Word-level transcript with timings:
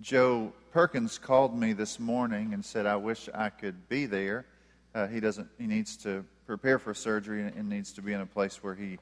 Joe 0.00 0.52
Perkins 0.70 1.18
called 1.18 1.58
me 1.58 1.72
this 1.72 1.98
morning 1.98 2.54
and 2.54 2.64
said, 2.64 2.86
I 2.86 2.96
wish 2.96 3.28
I 3.34 3.48
could 3.48 3.88
be 3.88 4.06
there. 4.06 4.46
Uh, 4.94 5.08
he 5.08 5.18
doesn't, 5.18 5.48
he 5.58 5.66
needs 5.66 5.96
to 5.98 6.24
prepare 6.46 6.78
for 6.78 6.94
surgery 6.94 7.42
and, 7.42 7.54
and 7.56 7.68
needs 7.68 7.92
to 7.94 8.02
be 8.02 8.12
in 8.12 8.20
a 8.20 8.26
place 8.26 8.62
where 8.62 8.76
he 8.76 8.98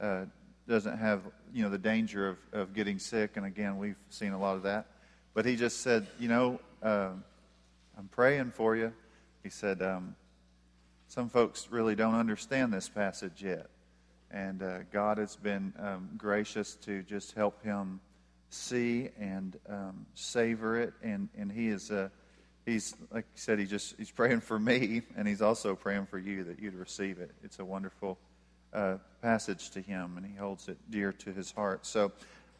uh, 0.00 0.26
doesn't 0.68 0.96
have, 0.96 1.22
you 1.52 1.64
know, 1.64 1.70
the 1.70 1.78
danger 1.78 2.28
of, 2.28 2.38
of 2.52 2.72
getting 2.72 3.00
sick. 3.00 3.36
And 3.36 3.46
again, 3.46 3.78
we've 3.78 3.96
seen 4.10 4.32
a 4.32 4.38
lot 4.38 4.54
of 4.54 4.62
that. 4.62 4.86
But 5.34 5.44
he 5.44 5.56
just 5.56 5.80
said, 5.80 6.06
you 6.20 6.28
know, 6.28 6.60
uh, 6.82 7.10
I'm 7.96 8.08
praying 8.08 8.52
for 8.52 8.76
you. 8.76 8.92
He 9.42 9.50
said, 9.50 9.82
um, 9.82 10.14
some 11.08 11.28
folks 11.28 11.68
really 11.70 11.96
don't 11.96 12.14
understand 12.14 12.72
this 12.72 12.88
passage 12.88 13.42
yet. 13.42 13.66
And 14.30 14.62
uh, 14.62 14.78
God 14.92 15.18
has 15.18 15.34
been 15.34 15.72
um, 15.80 16.10
gracious 16.16 16.74
to 16.82 17.02
just 17.02 17.32
help 17.32 17.62
him 17.64 18.00
see 18.50 19.08
and 19.18 19.56
um, 19.68 20.06
savor 20.14 20.78
it. 20.78 20.92
And, 21.02 21.28
and 21.36 21.50
he 21.50 21.68
is, 21.68 21.90
uh, 21.90 22.08
he's, 22.66 22.94
like 23.10 23.26
he 23.34 23.40
said, 23.40 23.58
he 23.58 23.66
just, 23.66 23.96
he's 23.98 24.10
praying 24.10 24.40
for 24.40 24.58
me, 24.58 25.02
and 25.16 25.26
he's 25.26 25.42
also 25.42 25.74
praying 25.74 26.06
for 26.06 26.18
you 26.18 26.44
that 26.44 26.60
you'd 26.60 26.74
receive 26.74 27.18
it. 27.18 27.30
It's 27.42 27.58
a 27.58 27.64
wonderful 27.64 28.18
uh, 28.72 28.96
passage 29.22 29.70
to 29.70 29.80
him, 29.80 30.16
and 30.16 30.26
he 30.26 30.34
holds 30.34 30.68
it 30.68 30.78
dear 30.90 31.12
to 31.12 31.32
his 31.32 31.50
heart. 31.50 31.86
So 31.86 32.12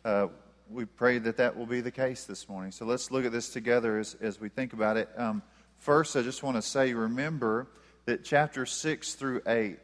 uh, 0.05 0.29
we 0.71 0.85
pray 0.85 1.19
that 1.19 1.37
that 1.39 1.57
will 1.57 1.67
be 1.67 1.81
the 1.81 1.91
case 1.91 2.25
this 2.25 2.49
morning. 2.49 2.73
So 2.73 2.85
let's 2.85 3.11
look 3.11 3.25
at 3.25 3.33
this 3.33 3.51
together 3.51 3.99
as, 3.99 4.17
as 4.21 4.41
we 4.41 4.49
think 4.49 4.73
about 4.73 4.97
it. 4.97 5.09
Um, 5.17 5.43
first, 5.79 6.17
I 6.17 6.23
just 6.23 6.43
want 6.43 6.57
to 6.57 6.63
say, 6.63 6.95
remember 6.95 7.69
that 8.07 8.25
chapter 8.25 8.67
6 8.67 9.15
through 9.15 9.43
8, 9.47 9.79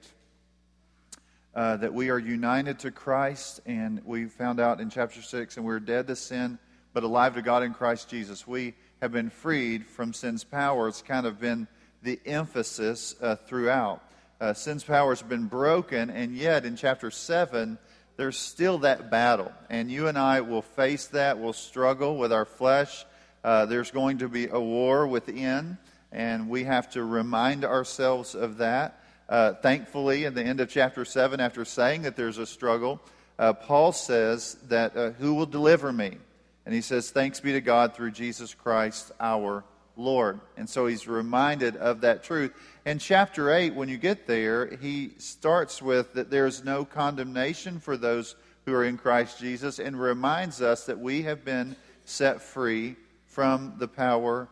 uh, 1.54 1.76
that 1.76 1.94
we 1.94 2.10
are 2.10 2.18
united 2.18 2.80
to 2.80 2.90
Christ, 2.90 3.60
and 3.64 4.02
we 4.04 4.26
found 4.26 4.58
out 4.58 4.80
in 4.80 4.90
chapter 4.90 5.22
6, 5.22 5.56
and 5.56 5.64
we're 5.64 5.78
dead 5.78 6.08
to 6.08 6.16
sin, 6.16 6.58
but 6.92 7.04
alive 7.04 7.34
to 7.34 7.42
God 7.42 7.62
in 7.62 7.72
Christ 7.72 8.08
Jesus. 8.08 8.46
We 8.46 8.74
have 9.00 9.12
been 9.12 9.30
freed 9.30 9.86
from 9.86 10.12
sin's 10.12 10.42
power. 10.42 10.88
It's 10.88 11.02
kind 11.02 11.26
of 11.26 11.40
been 11.40 11.68
the 12.02 12.18
emphasis 12.26 13.14
uh, 13.20 13.36
throughout. 13.36 14.02
Uh, 14.40 14.52
sin's 14.52 14.82
power 14.82 15.12
has 15.12 15.22
been 15.22 15.46
broken, 15.46 16.10
and 16.10 16.34
yet 16.34 16.64
in 16.64 16.74
chapter 16.74 17.10
7, 17.10 17.78
there's 18.16 18.36
still 18.36 18.78
that 18.78 19.10
battle. 19.10 19.52
And 19.70 19.90
you 19.90 20.08
and 20.08 20.18
I 20.18 20.40
will 20.40 20.62
face 20.62 21.06
that. 21.08 21.38
We'll 21.38 21.52
struggle 21.52 22.16
with 22.16 22.32
our 22.32 22.44
flesh. 22.44 23.06
Uh, 23.44 23.66
there's 23.66 23.92
going 23.92 24.18
to 24.18 24.28
be 24.28 24.48
a 24.48 24.58
war 24.60 25.06
within, 25.06 25.78
and 26.10 26.48
we 26.48 26.64
have 26.64 26.90
to 26.90 27.04
remind 27.04 27.64
ourselves 27.64 28.34
of 28.34 28.56
that. 28.58 29.03
Uh, 29.28 29.54
thankfully, 29.54 30.24
in 30.24 30.34
the 30.34 30.42
end 30.42 30.60
of 30.60 30.68
chapter 30.68 31.04
7, 31.04 31.40
after 31.40 31.64
saying 31.64 32.02
that 32.02 32.16
there's 32.16 32.38
a 32.38 32.46
struggle, 32.46 33.00
uh, 33.38 33.52
Paul 33.52 33.92
says 33.92 34.56
that 34.68 34.96
uh, 34.96 35.10
who 35.12 35.34
will 35.34 35.46
deliver 35.46 35.92
me? 35.92 36.18
And 36.66 36.74
he 36.74 36.80
says, 36.80 37.10
Thanks 37.10 37.40
be 37.40 37.52
to 37.52 37.60
God 37.60 37.94
through 37.94 38.12
Jesus 38.12 38.54
Christ 38.54 39.12
our 39.18 39.64
Lord. 39.96 40.40
And 40.56 40.68
so 40.68 40.86
he's 40.86 41.06
reminded 41.08 41.76
of 41.76 42.02
that 42.02 42.22
truth. 42.22 42.52
In 42.84 42.98
chapter 42.98 43.52
8, 43.52 43.74
when 43.74 43.88
you 43.88 43.96
get 43.96 44.26
there, 44.26 44.76
he 44.76 45.12
starts 45.18 45.80
with 45.80 46.14
that 46.14 46.30
there's 46.30 46.64
no 46.64 46.84
condemnation 46.84 47.80
for 47.80 47.96
those 47.96 48.36
who 48.66 48.74
are 48.74 48.84
in 48.84 48.98
Christ 48.98 49.38
Jesus 49.38 49.78
and 49.78 50.00
reminds 50.00 50.62
us 50.62 50.86
that 50.86 50.98
we 50.98 51.22
have 51.22 51.44
been 51.44 51.76
set 52.04 52.40
free 52.42 52.96
from 53.26 53.74
the 53.78 53.88
power 53.88 54.48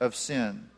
of 0.00 0.14
sin. 0.14 0.68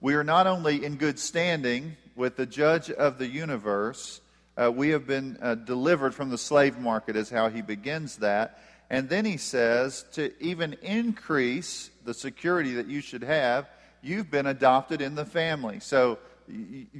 We 0.00 0.14
are 0.14 0.24
not 0.24 0.46
only 0.46 0.84
in 0.84 0.96
good 0.96 1.18
standing 1.18 1.96
with 2.16 2.36
the 2.36 2.46
judge 2.46 2.90
of 2.90 3.18
the 3.18 3.28
universe. 3.28 4.20
Uh, 4.56 4.72
we 4.72 4.88
have 4.88 5.06
been 5.06 5.38
uh, 5.42 5.54
delivered 5.54 6.14
from 6.14 6.30
the 6.30 6.38
slave 6.38 6.78
market, 6.78 7.14
is 7.14 7.28
how 7.28 7.50
he 7.50 7.60
begins 7.60 8.16
that. 8.16 8.58
And 8.88 9.08
then 9.08 9.24
he 9.24 9.36
says 9.36 10.04
to 10.12 10.32
even 10.42 10.74
increase 10.82 11.90
the 12.04 12.14
security 12.14 12.74
that 12.74 12.86
you 12.86 13.00
should 13.00 13.22
have, 13.22 13.68
you've 14.00 14.30
been 14.30 14.46
adopted 14.46 15.02
in 15.02 15.14
the 15.14 15.24
family. 15.24 15.80
So 15.80 16.18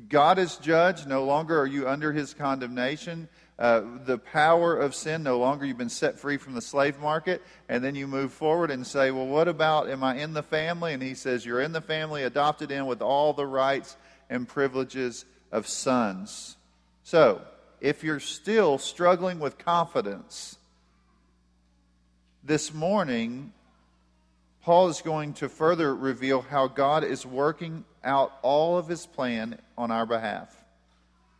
God 0.08 0.38
is 0.38 0.56
judge. 0.56 1.06
No 1.06 1.24
longer 1.24 1.58
are 1.60 1.66
you 1.66 1.88
under 1.88 2.12
his 2.12 2.34
condemnation. 2.34 3.28
Uh, 3.58 3.82
the 4.04 4.18
power 4.18 4.76
of 4.76 4.94
sin, 4.94 5.22
no 5.22 5.38
longer 5.38 5.64
you've 5.64 5.78
been 5.78 5.88
set 5.88 6.18
free 6.18 6.36
from 6.36 6.52
the 6.54 6.60
slave 6.60 6.98
market. 6.98 7.40
And 7.68 7.82
then 7.82 7.94
you 7.94 8.06
move 8.06 8.32
forward 8.32 8.70
and 8.70 8.86
say, 8.86 9.12
Well, 9.12 9.26
what 9.26 9.48
about, 9.48 9.88
am 9.88 10.02
I 10.02 10.16
in 10.16 10.34
the 10.34 10.42
family? 10.42 10.92
And 10.92 11.02
he 11.02 11.14
says, 11.14 11.46
You're 11.46 11.62
in 11.62 11.72
the 11.72 11.80
family, 11.80 12.24
adopted 12.24 12.70
in 12.70 12.86
with 12.86 13.00
all 13.00 13.32
the 13.32 13.46
rights 13.46 13.96
and 14.28 14.48
privileges 14.48 15.24
of 15.52 15.66
sons. 15.66 16.56
So, 17.04 17.42
if 17.80 18.02
you're 18.02 18.20
still 18.20 18.78
struggling 18.78 19.38
with 19.38 19.58
confidence, 19.58 20.56
this 22.42 22.72
morning, 22.72 23.52
Paul 24.62 24.88
is 24.88 25.00
going 25.02 25.34
to 25.34 25.48
further 25.48 25.94
reveal 25.94 26.42
how 26.42 26.68
God 26.68 27.04
is 27.04 27.26
working 27.26 27.84
out 28.04 28.32
all 28.42 28.78
of 28.78 28.88
his 28.88 29.04
plan 29.04 29.58
on 29.76 29.90
our 29.90 30.06
behalf. 30.06 30.48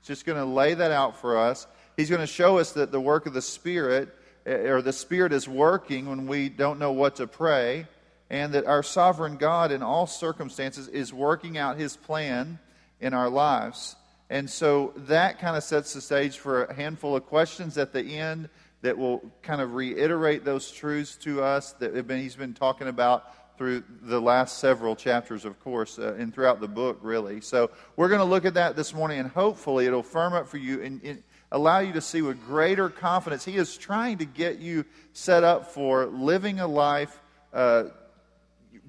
He's 0.00 0.08
just 0.08 0.26
going 0.26 0.38
to 0.38 0.44
lay 0.44 0.74
that 0.74 0.91
out 0.91 1.20
for 1.20 1.38
us. 1.38 1.66
He's 1.97 2.10
going 2.10 2.20
to 2.20 2.26
show 2.26 2.58
us 2.58 2.72
that 2.72 2.92
the 2.92 3.00
work 3.00 3.26
of 3.26 3.34
the 3.34 3.42
Spirit, 3.42 4.14
eh, 4.44 4.68
or 4.68 4.82
the 4.82 4.92
Spirit 4.92 5.32
is 5.32 5.48
working 5.48 6.08
when 6.08 6.26
we 6.26 6.48
don't 6.48 6.78
know 6.78 6.92
what 6.92 7.16
to 7.16 7.26
pray, 7.26 7.86
and 8.28 8.53
that 8.54 8.66
our 8.66 8.82
sovereign 8.82 9.36
God 9.36 9.70
in 9.70 9.82
all 9.82 10.06
circumstances 10.06 10.88
is 10.88 11.12
working 11.12 11.56
out 11.56 11.78
his 11.78 11.97
plan 11.97 12.58
in 13.01 13.15
our 13.15 13.29
lives. 13.29 13.97
And 14.29 14.51
so 14.51 14.93
that 14.97 15.39
kind 15.39 15.57
of 15.57 15.62
sets 15.62 15.95
the 15.95 16.01
stage 16.01 16.39
for 16.39 16.65
a 16.65 16.75
handful 16.75 17.15
of 17.15 17.27
questions 17.27 17.79
at 17.79 17.93
the 17.93 18.03
end 18.03 18.49
that 18.83 18.99
will 18.99 19.23
kind 19.43 19.61
of 19.61 19.75
reiterate 19.75 20.45
those 20.45 20.71
truths 20.71 21.17
to 21.17 21.43
us 21.43 21.73
that 21.75 22.07
been, 22.07 22.21
he's 22.21 22.37
been 22.37 22.55
talking 22.55 22.89
about 22.89 23.33
through 23.57 23.83
the 24.03 24.21
last 24.21 24.59
several 24.59 24.95
chapters, 24.95 25.45
of 25.45 25.59
course, 25.61 25.99
uh, 25.99 26.15
and 26.19 26.34
throughout 26.34 26.61
the 26.61 26.69
book, 26.69 26.99
really. 27.03 27.41
So 27.41 27.71
we're 27.97 28.09
going 28.09 28.21
to 28.21 28.27
look 28.27 28.45
at 28.45 28.55
that 28.55 28.77
this 28.77 28.93
morning, 28.93 29.19
and 29.19 29.31
hopefully 29.31 29.87
it'll 29.87 30.03
firm 30.03 30.34
up 30.34 30.47
for 30.47 30.59
you 30.59 30.83
and, 30.83 31.01
and 31.03 31.23
allow 31.51 31.78
you 31.78 31.93
to 31.95 32.01
see 32.01 32.21
with 32.21 32.45
greater 32.47 32.91
confidence. 32.91 33.45
He 33.45 33.57
is 33.57 33.77
trying 33.77 34.19
to 34.19 34.25
get 34.25 34.59
you 34.59 34.84
set 35.15 35.43
up 35.43 35.73
for 35.73 36.07
living 36.07 36.61
a 36.61 36.67
life. 36.67 37.19
Uh, 37.53 37.84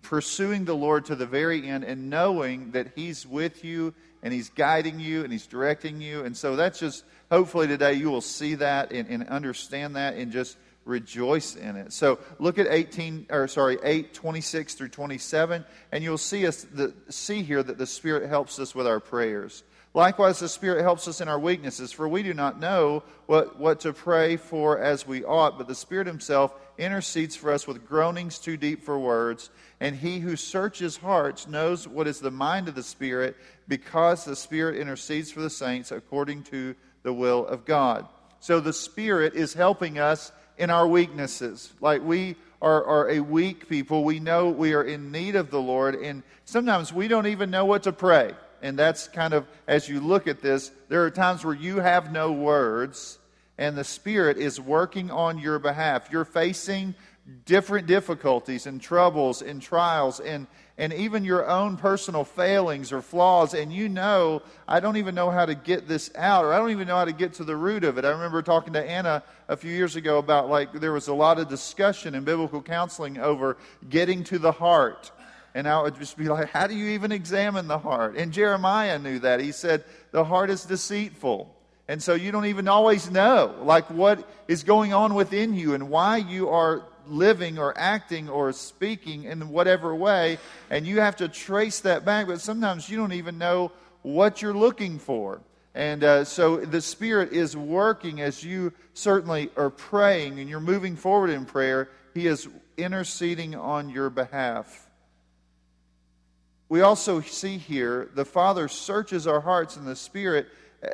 pursuing 0.07 0.63
the 0.63 0.73
Lord 0.73 1.03
to 1.05 1.15
the 1.17 1.25
very 1.25 1.67
end 1.67 1.83
and 1.83 2.09
knowing 2.09 2.71
that 2.71 2.93
He's 2.95 3.27
with 3.27 3.65
you 3.65 3.93
and 4.23 4.33
He's 4.33 4.49
guiding 4.49 5.01
you 5.01 5.23
and 5.23 5.33
He's 5.33 5.45
directing 5.45 5.99
you. 5.99 6.23
And 6.23 6.35
so 6.35 6.55
that's 6.55 6.79
just, 6.79 7.03
hopefully 7.29 7.67
today 7.67 7.93
you 7.93 8.09
will 8.09 8.21
see 8.21 8.55
that 8.55 8.93
and, 8.93 9.09
and 9.09 9.27
understand 9.27 9.97
that 9.97 10.15
and 10.15 10.31
just 10.31 10.55
rejoice 10.85 11.57
in 11.57 11.75
it. 11.75 11.91
So 11.91 12.19
look 12.39 12.57
at 12.57 12.67
18, 12.67 13.27
or 13.29 13.49
sorry, 13.49 13.79
8, 13.83 14.13
26 14.13 14.75
through 14.75 14.87
27, 14.87 15.65
and 15.91 16.01
you'll 16.01 16.17
see 16.17 16.47
us, 16.47 16.65
the, 16.73 16.93
see 17.09 17.43
here 17.43 17.61
that 17.61 17.77
the 17.77 17.85
Spirit 17.85 18.29
helps 18.29 18.59
us 18.59 18.73
with 18.73 18.87
our 18.87 19.01
prayers. 19.01 19.63
Likewise, 19.97 20.37
the 20.37 20.47
Spirit 20.47 20.83
helps 20.83 21.07
us 21.07 21.21
in 21.21 21.27
our 21.27 21.39
weaknesses, 21.39 21.91
for 21.91 22.07
we 22.07 22.21
do 22.21 22.31
not 22.31 22.59
know 22.59 23.01
what, 23.25 23.59
what 23.59 23.79
to 23.79 23.93
pray 23.93 24.37
for 24.37 24.77
as 24.77 25.07
we 25.07 25.23
ought, 25.23 25.57
but 25.57 25.67
the 25.67 25.73
Spirit 25.73 26.05
Himself 26.05 26.53
intercedes 26.77 27.35
for 27.35 27.51
us 27.51 27.65
with 27.65 27.87
groanings 27.87 28.37
too 28.37 28.57
deep 28.57 28.83
for 28.83 28.99
words. 28.99 29.49
And 29.79 29.95
He 29.95 30.19
who 30.19 30.35
searches 30.35 30.97
hearts 30.97 31.47
knows 31.47 31.87
what 31.87 32.05
is 32.05 32.19
the 32.19 32.29
mind 32.29 32.67
of 32.67 32.75
the 32.75 32.83
Spirit, 32.83 33.37
because 33.67 34.23
the 34.23 34.35
Spirit 34.35 34.79
intercedes 34.79 35.31
for 35.31 35.41
the 35.41 35.49
saints 35.49 35.91
according 35.91 36.43
to 36.43 36.75
the 37.01 37.11
will 37.11 37.47
of 37.47 37.65
God. 37.65 38.05
So 38.39 38.59
the 38.59 38.73
Spirit 38.73 39.33
is 39.33 39.55
helping 39.55 39.97
us 39.97 40.31
in 40.59 40.69
our 40.69 40.87
weaknesses. 40.87 41.73
Like 41.81 42.03
we 42.03 42.35
are, 42.61 42.85
are 42.85 43.09
a 43.09 43.19
weak 43.19 43.67
people, 43.67 44.03
we 44.03 44.19
know 44.19 44.49
we 44.49 44.75
are 44.75 44.83
in 44.83 45.11
need 45.11 45.35
of 45.35 45.49
the 45.49 45.59
Lord, 45.59 45.95
and 45.95 46.21
sometimes 46.45 46.93
we 46.93 47.07
don't 47.07 47.25
even 47.25 47.49
know 47.49 47.65
what 47.65 47.81
to 47.81 47.91
pray. 47.91 48.35
And 48.61 48.77
that's 48.77 49.07
kind 49.07 49.33
of, 49.33 49.47
as 49.67 49.87
you 49.87 49.99
look 49.99 50.27
at 50.27 50.41
this, 50.41 50.71
there 50.89 51.03
are 51.05 51.11
times 51.11 51.45
where 51.45 51.53
you 51.53 51.79
have 51.79 52.11
no 52.11 52.31
words 52.31 53.19
and 53.57 53.77
the 53.77 53.83
Spirit 53.83 54.37
is 54.37 54.59
working 54.59 55.09
on 55.09 55.39
your 55.39 55.59
behalf. 55.59 56.09
You're 56.11 56.25
facing 56.25 56.95
different 57.45 57.87
difficulties 57.87 58.67
and 58.67 58.81
troubles 58.81 59.41
and 59.41 59.61
trials 59.61 60.19
and, 60.19 60.47
and 60.77 60.93
even 60.93 61.25
your 61.25 61.49
own 61.49 61.75
personal 61.75 62.23
failings 62.23 62.93
or 62.93 63.01
flaws, 63.01 63.53
and 63.53 63.73
you 63.73 63.89
know, 63.89 64.43
I 64.67 64.79
don't 64.79 64.97
even 64.97 65.15
know 65.15 65.31
how 65.31 65.45
to 65.45 65.55
get 65.55 65.87
this 65.87 66.11
out, 66.15 66.45
or 66.45 66.53
I 66.53 66.59
don't 66.59 66.69
even 66.69 66.87
know 66.87 66.95
how 66.95 67.05
to 67.05 67.13
get 67.13 67.33
to 67.33 67.43
the 67.43 67.55
root 67.55 67.83
of 67.83 67.97
it. 67.97 68.05
I 68.05 68.11
remember 68.11 68.41
talking 68.43 68.73
to 68.73 68.83
Anna 68.83 69.23
a 69.47 69.57
few 69.57 69.71
years 69.71 69.95
ago 69.95 70.19
about 70.19 70.49
like 70.49 70.71
there 70.73 70.93
was 70.93 71.07
a 71.07 71.13
lot 71.13 71.39
of 71.39 71.49
discussion 71.49 72.15
in 72.15 72.23
biblical 72.23 72.61
counseling 72.61 73.17
over 73.17 73.57
getting 73.89 74.23
to 74.25 74.37
the 74.37 74.51
heart 74.51 75.11
and 75.53 75.67
I 75.67 75.81
would 75.81 75.97
just 75.97 76.17
be 76.17 76.25
like, 76.25 76.49
how 76.49 76.67
do 76.67 76.75
you 76.75 76.89
even 76.91 77.11
examine 77.11 77.67
the 77.67 77.79
heart? 77.79 78.15
And 78.15 78.31
Jeremiah 78.31 78.99
knew 78.99 79.19
that. 79.19 79.39
He 79.39 79.51
said, 79.51 79.83
the 80.11 80.23
heart 80.23 80.49
is 80.49 80.65
deceitful. 80.65 81.53
And 81.87 82.03
so 82.03 82.13
you 82.13 82.31
don't 82.31 82.45
even 82.47 82.67
always 82.67 83.09
know, 83.09 83.55
like, 83.61 83.89
what 83.89 84.27
is 84.47 84.63
going 84.63 84.93
on 84.93 85.13
within 85.13 85.53
you 85.53 85.73
and 85.73 85.89
why 85.89 86.17
you 86.17 86.49
are 86.49 86.83
living 87.07 87.57
or 87.57 87.73
acting 87.77 88.29
or 88.29 88.51
speaking 88.51 89.23
in 89.23 89.49
whatever 89.49 89.95
way. 89.95 90.37
And 90.69 90.85
you 90.85 90.99
have 90.99 91.15
to 91.17 91.27
trace 91.27 91.79
that 91.81 92.05
back, 92.05 92.27
but 92.27 92.41
sometimes 92.41 92.89
you 92.89 92.97
don't 92.97 93.13
even 93.13 93.37
know 93.37 93.71
what 94.01 94.41
you're 94.41 94.53
looking 94.53 94.99
for. 94.99 95.41
And 95.73 96.03
uh, 96.03 96.23
so 96.23 96.57
the 96.57 96.81
Spirit 96.81 97.33
is 97.33 97.55
working 97.55 98.19
as 98.19 98.43
you 98.43 98.73
certainly 98.93 99.51
are 99.55 99.69
praying 99.69 100.39
and 100.39 100.49
you're 100.49 100.59
moving 100.59 100.95
forward 100.95 101.29
in 101.29 101.45
prayer 101.45 101.89
He 102.13 102.25
is 102.25 102.47
interceding 102.77 103.55
on 103.55 103.89
your 103.89 104.09
behalf. 104.09 104.86
We 106.69 106.81
also 106.81 107.21
see 107.21 107.57
here 107.57 108.09
the 108.13 108.25
Father 108.25 108.67
searches 108.67 109.25
our 109.25 109.39
hearts, 109.39 109.77
and 109.77 109.87
the 109.87 109.95
Spirit 109.95 110.47
uh, 110.83 110.87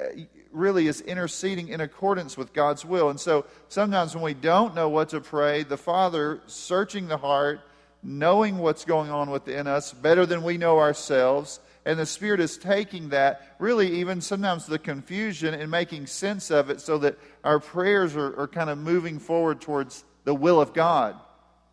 really 0.52 0.88
is 0.88 1.02
interceding 1.02 1.70
in 1.70 1.82
accordance 1.82 2.38
with 2.38 2.54
God's 2.54 2.86
will. 2.86 3.10
And 3.10 3.20
so 3.20 3.46
sometimes 3.70 4.14
when 4.14 4.24
we 4.24 4.36
don't 4.36 4.76
know 4.76 4.88
what 4.90 5.10
to 5.10 5.20
pray, 5.20 5.64
the 5.64 5.78
Father 5.78 6.42
searching 6.46 7.08
the 7.08 7.18
heart, 7.18 7.62
knowing 8.04 8.60
what's 8.60 8.86
going 8.86 9.10
on 9.10 9.32
within 9.32 9.66
us 9.66 9.94
better 9.94 10.26
than 10.28 10.44
we 10.44 10.58
know 10.58 10.78
ourselves, 10.78 11.60
and 11.86 11.98
the 11.98 12.06
Spirit 12.06 12.40
is 12.40 12.58
taking 12.58 13.10
that, 13.10 13.56
really, 13.60 14.00
even 14.00 14.22
sometimes 14.22 14.68
the 14.68 14.80
confusion 14.80 15.56
and 15.56 15.72
making 15.72 16.06
sense 16.06 16.52
of 16.52 16.70
it 16.70 16.82
so 16.82 17.00
that 17.00 17.18
our 17.44 17.60
prayers 17.60 18.16
are, 18.16 18.40
are 18.40 18.48
kind 18.48 18.70
of 18.70 18.78
moving 18.78 19.20
forward 19.20 19.60
towards 19.60 20.06
the 20.24 20.36
will 20.36 20.62
of 20.62 20.74
God 20.74 21.16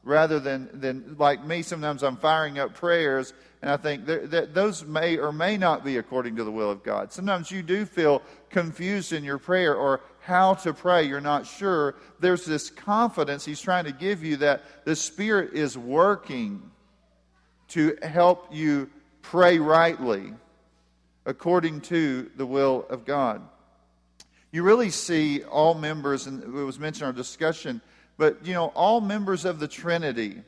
rather 0.02 0.41
than, 0.41 0.69
than 0.73 1.17
like 1.19 1.44
me, 1.44 1.62
sometimes 1.62 2.02
I'm 2.02 2.17
firing 2.17 2.58
up 2.58 2.75
prayers 2.75 3.32
and 3.62 3.71
I 3.71 3.77
think 3.77 4.07
that, 4.07 4.55
those 4.55 4.85
may 4.87 5.19
or 5.19 5.33
may 5.33 5.59
not 5.59 5.85
be 5.85 5.99
according 5.99 6.37
to 6.37 6.45
the 6.45 6.51
will 6.51 6.71
of 6.71 6.83
God. 6.83 7.12
Sometimes 7.12 7.51
you 7.51 7.62
do 7.62 7.85
feel 7.85 8.23
confused 8.49 9.12
in 9.12 9.23
your 9.23 9.37
prayer 9.37 9.75
or 9.75 10.01
how 10.21 10.55
to 10.55 10.73
pray. 10.73 11.05
You're 11.05 11.21
not 11.21 11.47
sure. 11.47 11.95
There's 12.21 12.47
this 12.47 12.71
confidence 12.71 13.45
He's 13.45 13.61
trying 13.61 13.85
to 13.85 13.93
give 13.93 14.25
you 14.25 14.39
that 14.39 14.62
the 14.87 14.97
Spirit 14.97 15.53
is 15.53 15.77
working 15.77 16.71
to 17.69 17.99
help 18.03 18.49
you 18.51 18.89
pray 19.23 19.59
rightly 19.59 20.33
according 21.27 21.83
to 21.83 22.31
the 22.37 22.47
will 22.47 22.87
of 22.89 23.05
God. 23.05 23.43
You 24.53 24.62
really 24.62 24.91
see 24.91 25.45
all 25.45 25.75
members, 25.75 26.27
and 26.27 26.43
it 26.43 26.49
was 26.49 26.79
mentioned 26.79 27.03
in 27.03 27.07
our 27.09 27.12
discussion, 27.12 27.83
but 28.17 28.45
you 28.45 28.55
know, 28.55 28.67
all 28.69 29.03
members 29.03 29.45
of 29.45 29.61
the 29.61 29.69
Trinity 29.69 30.43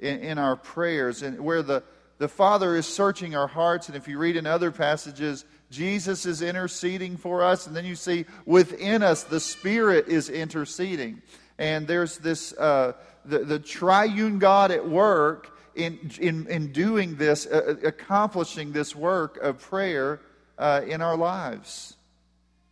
in, 0.00 0.18
in 0.18 0.38
our 0.38 0.56
prayers, 0.56 1.22
and 1.22 1.40
where 1.40 1.62
the, 1.62 1.82
the 2.18 2.28
Father 2.28 2.76
is 2.76 2.86
searching 2.86 3.36
our 3.36 3.46
hearts, 3.46 3.88
and 3.88 3.96
if 3.96 4.08
you 4.08 4.18
read 4.18 4.36
in 4.36 4.46
other 4.46 4.70
passages, 4.70 5.44
Jesus 5.70 6.24
is 6.26 6.42
interceding 6.42 7.16
for 7.16 7.42
us, 7.42 7.66
and 7.66 7.76
then 7.76 7.84
you 7.84 7.96
see 7.96 8.24
within 8.44 9.02
us 9.02 9.24
the 9.24 9.40
Spirit 9.40 10.08
is 10.08 10.28
interceding. 10.30 11.20
And 11.58 11.86
there's 11.86 12.18
this, 12.18 12.52
uh, 12.54 12.92
the, 13.24 13.40
the 13.40 13.58
triune 13.58 14.38
God 14.38 14.70
at 14.70 14.88
work 14.88 15.58
in, 15.74 16.10
in, 16.20 16.46
in 16.46 16.72
doing 16.72 17.16
this, 17.16 17.46
uh, 17.46 17.76
uh, 17.82 17.86
accomplishing 17.86 18.72
this 18.72 18.96
work 18.96 19.36
of 19.38 19.60
prayer 19.60 20.20
uh, 20.58 20.80
in 20.86 21.02
our 21.02 21.16
lives. 21.16 21.96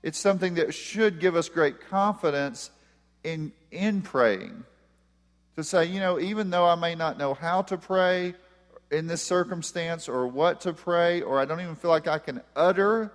It's 0.03 0.19
something 0.19 0.55
that 0.55 0.73
should 0.73 1.21
give 1.21 1.37
us 1.37 1.49
great 1.49 1.89
confidence 1.89 2.71
in, 3.23 3.53
in 3.71 4.03
praying. 4.03 4.65
To 5.57 5.65
say, 5.65 5.87
you 5.87 6.01
know, 6.01 6.19
even 6.19 6.51
though 6.51 6.67
I 6.67 6.75
may 6.75 6.95
not 6.95 7.19
know 7.19 7.35
how 7.35 7.63
to 7.63 7.77
pray 7.77 8.35
in 8.95 9.07
this 9.07 9.23
circumstance 9.23 10.09
or 10.09 10.27
what 10.27 10.63
to 10.63 10.73
pray, 10.73 11.21
or 11.21 11.39
I 11.39 11.45
don't 11.45 11.61
even 11.61 11.77
feel 11.77 11.91
like 11.91 12.07
I 12.07 12.19
can 12.19 12.41
utter 12.55 13.13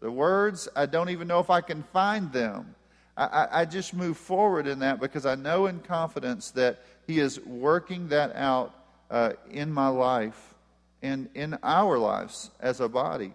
the 0.00 0.10
words, 0.10 0.68
I 0.76 0.86
don't 0.86 1.10
even 1.10 1.28
know 1.28 1.40
if 1.40 1.50
I 1.50 1.60
can 1.60 1.82
find 1.82 2.32
them. 2.32 2.74
I, 3.16 3.24
I, 3.24 3.60
I 3.60 3.64
just 3.64 3.94
move 3.94 4.16
forward 4.16 4.66
in 4.66 4.78
that 4.80 5.00
because 5.00 5.26
I 5.26 5.34
know 5.34 5.66
in 5.66 5.80
confidence 5.80 6.52
that 6.52 6.80
He 7.06 7.18
is 7.18 7.40
working 7.40 8.08
that 8.08 8.34
out 8.36 8.74
uh, 9.10 9.32
in 9.50 9.72
my 9.72 9.88
life 9.88 10.54
and 11.02 11.28
in 11.34 11.58
our 11.62 11.98
lives 11.98 12.50
as 12.60 12.80
a 12.80 12.88
body. 12.88 13.34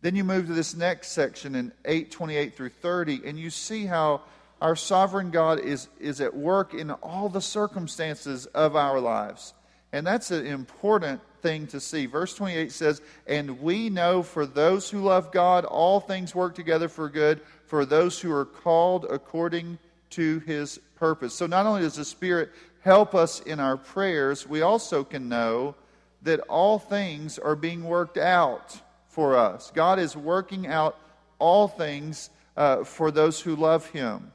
Then 0.00 0.14
you 0.14 0.22
move 0.22 0.46
to 0.46 0.52
this 0.52 0.76
next 0.76 1.08
section 1.08 1.56
in 1.56 1.72
828 1.84 2.56
through 2.56 2.68
30, 2.68 3.22
and 3.24 3.38
you 3.38 3.50
see 3.50 3.84
how 3.84 4.22
our 4.60 4.76
sovereign 4.76 5.30
God 5.30 5.58
is, 5.60 5.88
is 5.98 6.20
at 6.20 6.36
work 6.36 6.72
in 6.72 6.90
all 6.90 7.28
the 7.28 7.40
circumstances 7.40 8.46
of 8.46 8.76
our 8.76 9.00
lives. 9.00 9.54
And 9.92 10.06
that's 10.06 10.30
an 10.30 10.46
important 10.46 11.20
thing 11.40 11.66
to 11.68 11.80
see. 11.80 12.06
Verse 12.06 12.34
28 12.34 12.72
says, 12.72 13.00
And 13.26 13.60
we 13.60 13.88
know 13.88 14.22
for 14.22 14.46
those 14.46 14.90
who 14.90 15.00
love 15.00 15.32
God, 15.32 15.64
all 15.64 16.00
things 16.00 16.34
work 16.34 16.54
together 16.54 16.88
for 16.88 17.08
good, 17.08 17.40
for 17.66 17.84
those 17.84 18.20
who 18.20 18.32
are 18.32 18.44
called 18.44 19.06
according 19.08 19.78
to 20.10 20.40
his 20.40 20.78
purpose. 20.96 21.34
So 21.34 21.46
not 21.46 21.66
only 21.66 21.82
does 21.82 21.96
the 21.96 22.04
Spirit 22.04 22.50
help 22.80 23.14
us 23.14 23.40
in 23.40 23.60
our 23.60 23.76
prayers, 23.76 24.46
we 24.46 24.62
also 24.62 25.04
can 25.04 25.28
know 25.28 25.74
that 26.22 26.40
all 26.40 26.78
things 26.78 27.38
are 27.38 27.56
being 27.56 27.84
worked 27.84 28.18
out 28.18 28.80
for 29.08 29.36
us. 29.36 29.70
God 29.74 29.98
is 29.98 30.16
working 30.16 30.66
out 30.66 30.98
all 31.38 31.68
things 31.68 32.30
uh, 32.56 32.84
for 32.84 33.10
those 33.10 33.40
who 33.40 33.56
love 33.56 33.86
Him. 33.90 34.32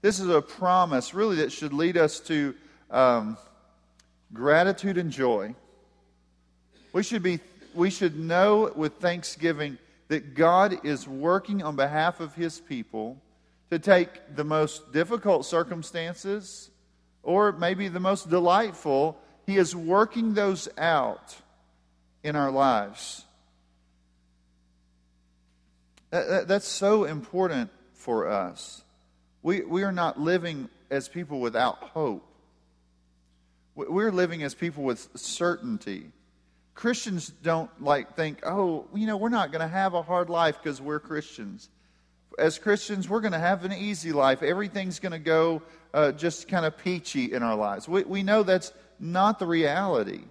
This 0.00 0.20
is 0.20 0.28
a 0.28 0.40
promise, 0.40 1.14
really, 1.14 1.36
that 1.36 1.50
should 1.50 1.72
lead 1.72 1.96
us 1.96 2.20
to 2.20 2.54
um, 2.90 3.36
gratitude 4.34 4.98
and 4.98 5.10
joy. 5.10 5.54
We 6.92 7.02
should, 7.02 7.22
be, 7.22 7.40
we 7.74 7.90
should 7.90 8.18
know 8.18 8.72
with 8.74 8.94
thanksgiving 8.94 9.78
that 10.08 10.34
God 10.34 10.84
is 10.84 11.08
working 11.08 11.62
on 11.62 11.76
behalf 11.76 12.20
of 12.20 12.34
His 12.34 12.60
people 12.60 13.22
to 13.70 13.78
take 13.78 14.36
the 14.36 14.44
most 14.44 14.92
difficult 14.92 15.46
circumstances 15.46 16.70
or 17.22 17.52
maybe 17.52 17.88
the 17.88 18.00
most 18.00 18.28
delightful, 18.28 19.16
He 19.46 19.56
is 19.56 19.74
working 19.74 20.34
those 20.34 20.68
out 20.76 21.36
in 22.22 22.36
our 22.36 22.50
lives. 22.50 23.24
That, 26.10 26.28
that, 26.28 26.48
that's 26.48 26.68
so 26.68 27.04
important 27.04 27.70
for 27.94 28.28
us. 28.28 28.82
We, 29.42 29.62
we 29.62 29.82
are 29.82 29.92
not 29.92 30.20
living 30.20 30.68
as 30.90 31.08
people 31.08 31.40
without 31.40 31.78
hope. 31.78 32.24
We're 33.74 34.12
living 34.12 34.42
as 34.42 34.54
people 34.54 34.84
with 34.84 35.08
certainty. 35.14 36.12
Christians 36.74 37.32
don't 37.42 37.70
like 37.82 38.16
think, 38.16 38.40
oh, 38.44 38.86
you 38.94 39.06
know, 39.06 39.16
we're 39.16 39.28
not 39.28 39.52
going 39.52 39.62
to 39.62 39.68
have 39.68 39.94
a 39.94 40.02
hard 40.02 40.30
life 40.30 40.58
because 40.62 40.80
we're 40.80 41.00
Christians 41.00 41.68
as 42.38 42.58
Christians, 42.58 43.08
we're 43.08 43.20
going 43.20 43.32
to 43.32 43.38
have 43.38 43.64
an 43.64 43.72
easy 43.72 44.12
life. 44.12 44.42
Everything's 44.42 44.98
going 44.98 45.12
to 45.12 45.18
go 45.18 45.62
uh, 45.92 46.12
just 46.12 46.48
kind 46.48 46.66
of 46.66 46.76
peachy 46.78 47.32
in 47.32 47.42
our 47.42 47.54
lives. 47.54 47.88
We, 47.88 48.04
we 48.04 48.22
know 48.22 48.42
that's 48.42 48.72
not 48.98 49.38
the 49.38 49.46
reality. 49.46 50.22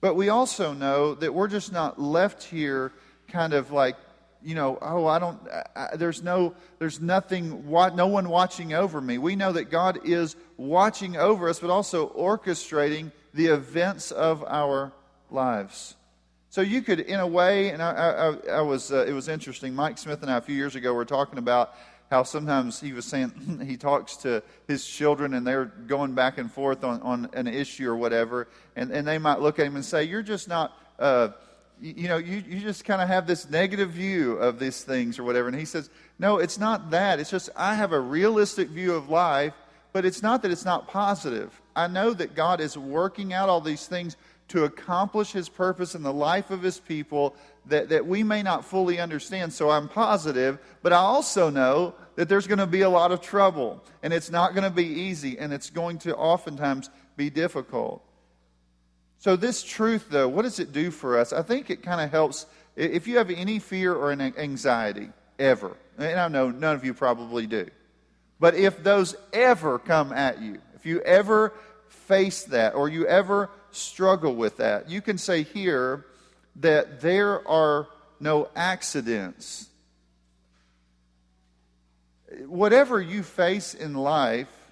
But 0.00 0.14
we 0.14 0.28
also 0.28 0.72
know 0.72 1.14
that 1.14 1.32
we're 1.32 1.48
just 1.48 1.72
not 1.72 2.00
left 2.00 2.42
here 2.42 2.92
kind 3.28 3.54
of 3.54 3.70
like, 3.70 3.96
you 4.44 4.54
know, 4.54 4.78
oh, 4.80 5.06
I 5.06 5.18
don't, 5.18 5.40
I, 5.74 5.96
there's 5.96 6.22
no, 6.22 6.54
there's 6.78 7.00
nothing, 7.00 7.64
no 7.68 8.06
one 8.06 8.28
watching 8.28 8.74
over 8.74 9.00
me. 9.00 9.16
We 9.18 9.36
know 9.36 9.52
that 9.52 9.70
God 9.70 10.00
is 10.04 10.36
watching 10.56 11.16
over 11.16 11.48
us, 11.48 11.58
but 11.58 11.70
also 11.70 12.10
orchestrating 12.10 13.10
the 13.32 13.46
events 13.46 14.10
of 14.10 14.44
our 14.44 14.92
lives. 15.30 15.96
So 16.50 16.60
you 16.60 16.82
could, 16.82 17.00
in 17.00 17.18
a 17.18 17.26
way, 17.26 17.70
and 17.70 17.82
I, 17.82 17.90
I, 17.90 18.56
I 18.58 18.60
was, 18.60 18.92
uh, 18.92 19.06
it 19.08 19.12
was 19.12 19.28
interesting. 19.28 19.74
Mike 19.74 19.98
Smith 19.98 20.22
and 20.22 20.30
I 20.30 20.36
a 20.36 20.40
few 20.40 20.54
years 20.54 20.76
ago 20.76 20.92
were 20.92 21.04
talking 21.04 21.38
about 21.38 21.74
how 22.10 22.22
sometimes 22.22 22.80
he 22.80 22.92
was 22.92 23.06
saying 23.06 23.60
he 23.66 23.76
talks 23.76 24.16
to 24.18 24.42
his 24.68 24.86
children 24.86 25.34
and 25.34 25.46
they're 25.46 25.64
going 25.64 26.12
back 26.12 26.38
and 26.38 26.52
forth 26.52 26.84
on, 26.84 27.00
on 27.02 27.30
an 27.32 27.48
issue 27.48 27.88
or 27.88 27.96
whatever, 27.96 28.46
and, 28.76 28.90
and 28.92 29.08
they 29.08 29.18
might 29.18 29.40
look 29.40 29.58
at 29.58 29.66
him 29.66 29.74
and 29.74 29.84
say, 29.84 30.04
"You're 30.04 30.22
just 30.22 30.48
not." 30.48 30.78
Uh, 30.98 31.30
you, 31.84 31.94
you 31.96 32.08
know, 32.08 32.16
you, 32.16 32.42
you 32.48 32.60
just 32.60 32.84
kind 32.86 33.02
of 33.02 33.08
have 33.08 33.26
this 33.26 33.50
negative 33.50 33.90
view 33.90 34.32
of 34.38 34.58
these 34.58 34.82
things 34.82 35.18
or 35.18 35.24
whatever. 35.24 35.48
And 35.48 35.58
he 35.58 35.66
says, 35.66 35.90
No, 36.18 36.38
it's 36.38 36.58
not 36.58 36.90
that. 36.90 37.20
It's 37.20 37.30
just 37.30 37.50
I 37.54 37.74
have 37.74 37.92
a 37.92 38.00
realistic 38.00 38.68
view 38.68 38.94
of 38.94 39.10
life, 39.10 39.52
but 39.92 40.06
it's 40.06 40.22
not 40.22 40.42
that 40.42 40.50
it's 40.50 40.64
not 40.64 40.88
positive. 40.88 41.60
I 41.76 41.88
know 41.88 42.14
that 42.14 42.34
God 42.34 42.60
is 42.60 42.78
working 42.78 43.34
out 43.34 43.50
all 43.50 43.60
these 43.60 43.86
things 43.86 44.16
to 44.48 44.64
accomplish 44.64 45.32
his 45.32 45.48
purpose 45.48 45.94
in 45.94 46.02
the 46.02 46.12
life 46.12 46.50
of 46.50 46.62
his 46.62 46.78
people 46.78 47.34
that, 47.66 47.90
that 47.90 48.06
we 48.06 48.22
may 48.22 48.42
not 48.42 48.64
fully 48.64 48.98
understand. 48.98 49.52
So 49.52 49.70
I'm 49.70 49.88
positive, 49.88 50.58
but 50.82 50.92
I 50.92 50.96
also 50.96 51.50
know 51.50 51.94
that 52.16 52.28
there's 52.28 52.46
going 52.46 52.58
to 52.58 52.66
be 52.66 52.82
a 52.82 52.90
lot 52.90 53.10
of 53.10 53.20
trouble, 53.20 53.82
and 54.02 54.12
it's 54.12 54.30
not 54.30 54.54
going 54.54 54.64
to 54.64 54.74
be 54.74 54.86
easy, 54.86 55.38
and 55.38 55.52
it's 55.52 55.70
going 55.70 55.98
to 55.98 56.14
oftentimes 56.14 56.90
be 57.16 57.30
difficult. 57.30 58.02
So, 59.24 59.36
this 59.36 59.62
truth, 59.62 60.08
though, 60.10 60.28
what 60.28 60.42
does 60.42 60.60
it 60.60 60.74
do 60.74 60.90
for 60.90 61.18
us? 61.18 61.32
I 61.32 61.40
think 61.40 61.70
it 61.70 61.82
kind 61.82 61.98
of 61.98 62.10
helps. 62.10 62.44
If 62.76 63.06
you 63.06 63.16
have 63.16 63.30
any 63.30 63.58
fear 63.58 63.94
or 63.94 64.12
an 64.12 64.20
anxiety, 64.20 65.08
ever, 65.38 65.74
and 65.96 66.20
I 66.20 66.28
know 66.28 66.50
none 66.50 66.76
of 66.76 66.84
you 66.84 66.92
probably 66.92 67.46
do, 67.46 67.66
but 68.38 68.54
if 68.54 68.84
those 68.84 69.16
ever 69.32 69.78
come 69.78 70.12
at 70.12 70.42
you, 70.42 70.58
if 70.74 70.84
you 70.84 71.00
ever 71.00 71.54
face 71.88 72.42
that, 72.44 72.74
or 72.74 72.90
you 72.90 73.06
ever 73.06 73.48
struggle 73.70 74.34
with 74.34 74.58
that. 74.58 74.90
You 74.90 75.00
can 75.00 75.16
say 75.16 75.42
here 75.42 76.04
that 76.56 77.00
there 77.00 77.48
are 77.48 77.88
no 78.20 78.50
accidents. 78.54 79.70
Whatever 82.44 83.00
you 83.00 83.22
face 83.22 83.72
in 83.72 83.94
life 83.94 84.63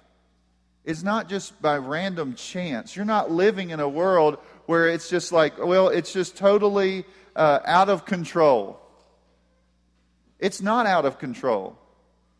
is 0.85 1.03
not 1.03 1.29
just 1.29 1.61
by 1.61 1.77
random 1.77 2.35
chance. 2.35 2.95
You're 2.95 3.05
not 3.05 3.31
living 3.31 3.69
in 3.69 3.79
a 3.79 3.87
world 3.87 4.37
where 4.65 4.89
it's 4.89 5.09
just 5.09 5.31
like, 5.31 5.57
well, 5.57 5.87
it's 5.89 6.11
just 6.11 6.37
totally 6.37 7.05
uh, 7.35 7.59
out 7.65 7.89
of 7.89 8.05
control. 8.05 8.79
It's 10.39 10.61
not 10.61 10.85
out 10.85 11.05
of 11.05 11.19
control. 11.19 11.77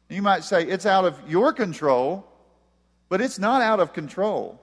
You 0.09 0.21
might 0.21 0.43
say 0.43 0.63
it's 0.63 0.85
out 0.85 1.05
of 1.05 1.17
your 1.27 1.53
control, 1.53 2.27
but 3.09 3.21
it's 3.21 3.39
not 3.39 3.61
out 3.61 3.79
of 3.79 3.93
control. 3.93 4.61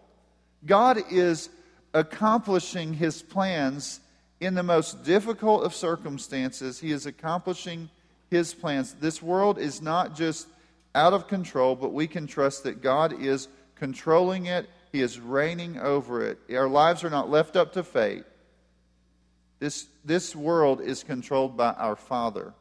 God 0.64 0.98
is 1.10 1.48
accomplishing 1.94 2.92
his 2.92 3.22
plans 3.22 4.00
in 4.40 4.54
the 4.54 4.62
most 4.62 5.04
difficult 5.04 5.64
of 5.64 5.74
circumstances. 5.74 6.78
He 6.78 6.92
is 6.92 7.06
accomplishing 7.06 7.88
his 8.30 8.54
plans. 8.54 8.94
This 8.94 9.22
world 9.22 9.58
is 9.58 9.82
not 9.82 10.14
just 10.14 10.46
out 10.94 11.12
of 11.12 11.28
control, 11.28 11.76
but 11.76 11.92
we 11.92 12.06
can 12.06 12.26
trust 12.26 12.64
that 12.64 12.82
God 12.82 13.20
is 13.20 13.48
controlling 13.80 14.46
it, 14.46 14.68
He 14.92 15.00
is 15.00 15.18
reigning 15.18 15.78
over 15.78 16.24
it. 16.24 16.38
Our 16.54 16.68
lives 16.68 17.02
are 17.02 17.10
not 17.10 17.30
left 17.30 17.56
up 17.56 17.72
to 17.72 17.82
fate. 17.82 18.24
This, 19.58 19.88
this 20.04 20.36
world 20.36 20.80
is 20.80 21.02
controlled 21.02 21.56
by 21.56 21.72
our 21.72 21.96
Father 21.96 22.54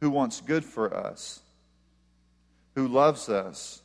who 0.00 0.10
wants 0.10 0.40
good 0.40 0.64
for 0.64 0.94
us, 0.94 1.40
who 2.74 2.88
loves 2.88 3.28
us. 3.28 3.82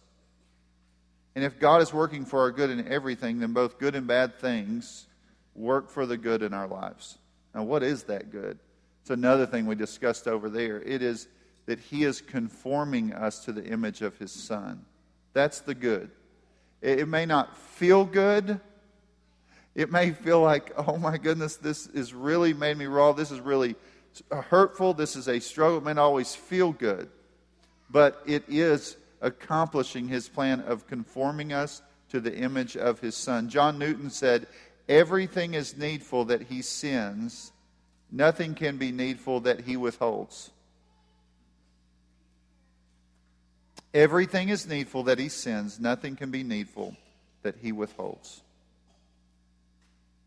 And 1.33 1.43
if 1.43 1.59
God 1.59 1.81
is 1.81 1.93
working 1.93 2.25
for 2.25 2.41
our 2.41 2.51
good 2.51 2.69
in 2.69 2.87
everything, 2.87 3.39
then 3.39 3.53
both 3.53 3.79
good 3.79 3.95
and 3.95 4.07
bad 4.07 4.39
things 4.39 5.07
work 5.55 5.89
for 5.89 6.05
the 6.05 6.17
good 6.17 6.41
in 6.41 6.53
our 6.53 6.67
lives. 6.67 7.17
Now, 7.53 7.63
what 7.63 7.83
is 7.83 8.03
that 8.03 8.31
good? 8.31 8.59
It's 9.01 9.09
another 9.09 9.45
thing 9.45 9.65
we 9.65 9.75
discussed 9.75 10.27
over 10.27 10.49
there. 10.49 10.81
It 10.81 11.01
is 11.01 11.27
that 11.65 11.79
He 11.79 12.03
is 12.03 12.21
conforming 12.21 13.13
us 13.13 13.45
to 13.45 13.53
the 13.53 13.65
image 13.65 14.01
of 14.01 14.17
His 14.17 14.31
Son. 14.31 14.85
That's 15.36 15.60
the 15.60 15.75
good. 15.75 16.10
It 16.82 17.10
may 17.10 17.25
not 17.25 17.56
feel 17.58 18.06
good. 18.06 18.60
It 19.75 19.92
may 19.92 20.12
feel 20.12 20.42
like, 20.42 20.72
oh 20.88 20.98
my 20.98 21.18
goodness, 21.18 21.58
this 21.58 21.88
has 21.94 22.13
really 22.13 22.54
made 22.54 22.77
me 22.77 22.86
raw. 22.86 23.12
This 23.12 23.30
is 23.30 23.42
really 23.42 23.75
hurtful. 24.32 24.94
This 24.94 25.18
is 25.18 25.27
a 25.27 25.39
struggle. 25.39 25.77
It 25.77 25.84
may 25.84 25.94
not 25.94 26.06
always 26.06 26.34
feel 26.34 26.72
good. 26.72 27.10
But 27.92 28.24
it 28.25 28.46
is 28.48 28.96
accomplishing 29.22 30.08
his 30.08 30.30
plan 30.30 30.62
of 30.62 30.88
conforming 30.88 31.51
us 31.51 31.82
to 32.10 32.22
the 32.22 32.36
image 32.36 32.77
of 32.77 33.01
his 33.01 33.15
son. 33.15 33.50
John 33.50 33.77
Newton 33.77 34.10
said, 34.10 34.48
Everything 34.88 35.54
is 35.54 35.75
needful 35.75 36.25
that 36.25 36.44
he 36.44 36.62
sins, 36.62 37.51
nothing 38.10 38.56
can 38.56 38.77
be 38.77 38.92
needful 38.92 39.42
that 39.42 39.62
he 39.62 39.75
withholds. 39.75 40.51
Everything 43.95 44.49
is 44.49 44.67
needful 44.67 45.03
that 45.03 45.19
he 45.19 45.29
sends, 45.29 45.79
nothing 45.79 46.17
can 46.17 46.29
be 46.29 46.43
needful 46.43 46.97
that 47.43 47.55
he 47.61 47.71
withholds. 47.71 48.41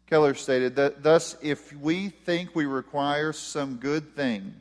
Keller 0.06 0.32
stated 0.32 0.76
that 0.76 1.02
thus, 1.02 1.36
if 1.42 1.70
we 1.76 2.08
think 2.08 2.56
we 2.56 2.64
require 2.64 3.34
some 3.34 3.76
good 3.76 4.16
thing 4.16 4.54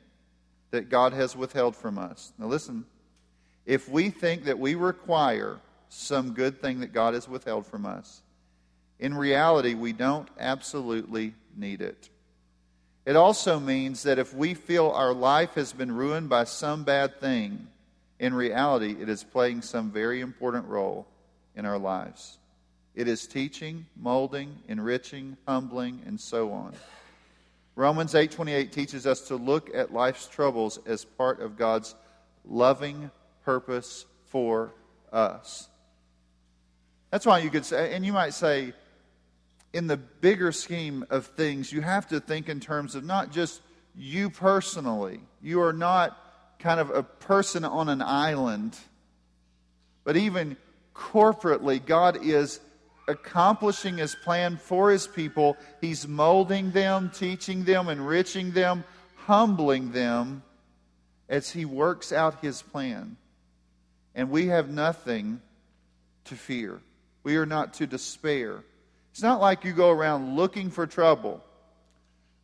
that 0.72 0.90
God 0.90 1.14
has 1.14 1.38
withheld 1.38 1.74
from 1.74 1.98
us, 1.98 2.34
now 2.38 2.48
listen, 2.48 2.84
if 3.66 3.88
we 3.88 4.10
think 4.10 4.44
that 4.44 4.60
we 4.60 4.76
require 4.76 5.58
some 5.88 6.34
good 6.34 6.60
thing 6.60 6.82
that 6.82 6.92
God 6.92 7.14
has 7.14 7.30
withheld 7.30 7.66
from 7.66 7.86
us, 7.86 8.22
in 9.00 9.14
reality, 9.14 9.74
we 9.74 9.94
don't 9.94 10.28
absolutely 10.38 11.34
need 11.56 11.82
it. 11.82 12.10
It 13.06 13.16
also 13.16 13.58
means 13.58 14.04
that 14.04 14.20
if 14.20 14.34
we 14.34 14.54
feel 14.54 14.90
our 14.90 15.14
life 15.14 15.54
has 15.54 15.72
been 15.72 15.94
ruined 15.94 16.28
by 16.28 16.44
some 16.44 16.84
bad 16.84 17.22
thing, 17.22 17.68
in 18.20 18.34
reality, 18.34 18.96
it 19.00 19.10
is 19.10 19.24
playing 19.24 19.62
some 19.62 19.92
very 19.92 20.22
important 20.22 20.66
role 20.66 21.08
in 21.56 21.66
our 21.66 21.78
lives. 21.78 22.38
It 22.96 23.08
is 23.08 23.28
teaching, 23.28 23.86
molding, 23.96 24.58
enriching, 24.68 25.38
humbling, 25.48 26.02
and 26.06 26.20
so 26.20 26.52
on. 26.52 26.74
Romans 27.76 28.16
8:28 28.16 28.72
teaches 28.72 29.06
us 29.06 29.28
to 29.28 29.36
look 29.36 29.70
at 29.74 29.94
life's 29.94 30.28
troubles 30.28 30.80
as 30.88 31.06
part 31.06 31.40
of 31.42 31.58
God's 31.58 31.94
loving 32.44 33.12
purpose 33.46 34.06
for 34.26 34.74
us. 35.14 35.70
That's 37.12 37.26
why 37.26 37.40
you 37.40 37.52
could 37.52 37.66
say, 37.66 37.94
and 37.94 38.04
you 38.04 38.14
might 38.14 38.34
say, 38.34 38.74
in 39.74 39.86
the 39.86 39.98
bigger 39.98 40.52
scheme 40.52 41.06
of 41.12 41.28
things, 41.28 41.72
you 41.72 41.82
have 41.82 42.08
to 42.08 42.20
think 42.20 42.50
in 42.50 42.60
terms 42.60 42.96
of 42.96 43.04
not 43.04 43.32
just 43.32 43.62
you 43.96 44.30
personally. 44.30 45.20
You 45.42 45.62
are 45.62 45.74
not 45.74 46.18
kind 46.60 46.80
of 46.80 46.90
a 46.90 47.04
person 47.04 47.64
on 47.64 47.90
an 47.90 48.02
island. 48.02 48.78
But 50.04 50.18
even 50.18 50.58
corporately, 50.96 51.84
God 51.86 52.24
is 52.24 52.60
accomplishing 53.08 53.98
his 53.98 54.16
plan 54.16 54.58
for 54.58 54.92
his 54.92 55.08
people. 55.08 55.58
He's 55.82 56.08
molding 56.08 56.72
them, 56.72 57.12
teaching 57.14 57.64
them, 57.64 57.88
enriching 57.88 58.52
them, 58.52 58.84
humbling 59.16 59.92
them 59.92 60.44
as 61.30 61.50
he 61.52 61.66
works 61.66 62.12
out 62.12 62.42
his 62.42 62.62
plan. 62.62 63.18
And 64.16 64.30
we 64.30 64.48
have 64.48 64.70
nothing 64.70 65.42
to 66.26 66.36
fear. 66.36 66.80
We 67.24 67.38
are 67.38 67.46
not 67.46 67.76
to 67.76 67.88
despair. 67.88 68.64
It's 69.12 69.22
not 69.22 69.42
like 69.42 69.64
you 69.64 69.74
go 69.74 69.92
around 69.92 70.36
looking 70.36 70.70
for 70.70 70.88
trouble. 70.88 71.44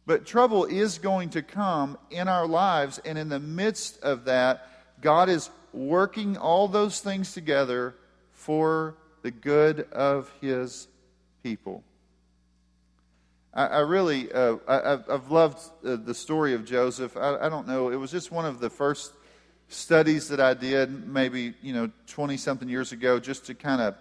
But 0.06 0.26
trouble 0.26 0.66
is 0.66 0.98
going 0.98 1.30
to 1.30 1.42
come 1.42 1.98
in 2.12 2.28
our 2.28 2.46
lives, 2.46 3.00
and 3.06 3.18
in 3.18 3.30
the 3.30 3.40
midst 3.40 4.02
of 4.04 4.26
that, 4.26 4.68
God 5.02 5.30
is 5.30 5.50
working 5.72 6.38
all 6.38 6.68
those 6.68 7.00
things 7.00 7.34
together 7.34 7.96
for 8.32 8.96
the 9.22 9.32
good 9.32 9.88
of 9.92 10.32
His 10.42 10.88
people. 11.42 11.84
I, 13.54 13.68
I 13.68 13.80
really, 13.80 14.32
uh, 14.32 14.58
I, 14.68 15.00
have 15.10 15.32
loved 15.32 15.60
uh, 15.86 15.96
the 15.96 16.14
story 16.14 16.54
of 16.54 16.66
Joseph. 16.66 17.16
I, 17.16 17.38
I 17.38 17.50
don't 17.50 17.68
know, 17.68 17.90
it 17.90 17.96
was 17.96 18.12
just 18.12 18.32
one 18.32 18.46
of 18.46 18.60
the 18.60 18.70
first 18.70 19.14
studies 19.70 20.28
that 20.30 20.40
I 20.40 20.54
did, 20.54 21.08
maybe 21.08 21.54
you 21.62 21.74
know, 21.74 21.92
twenty 22.08 22.38
something 22.38 22.68
years 22.68 22.92
ago, 22.92 23.20
just 23.20 23.46
to 23.46 23.54
kind 23.54 23.82
of 23.82 23.96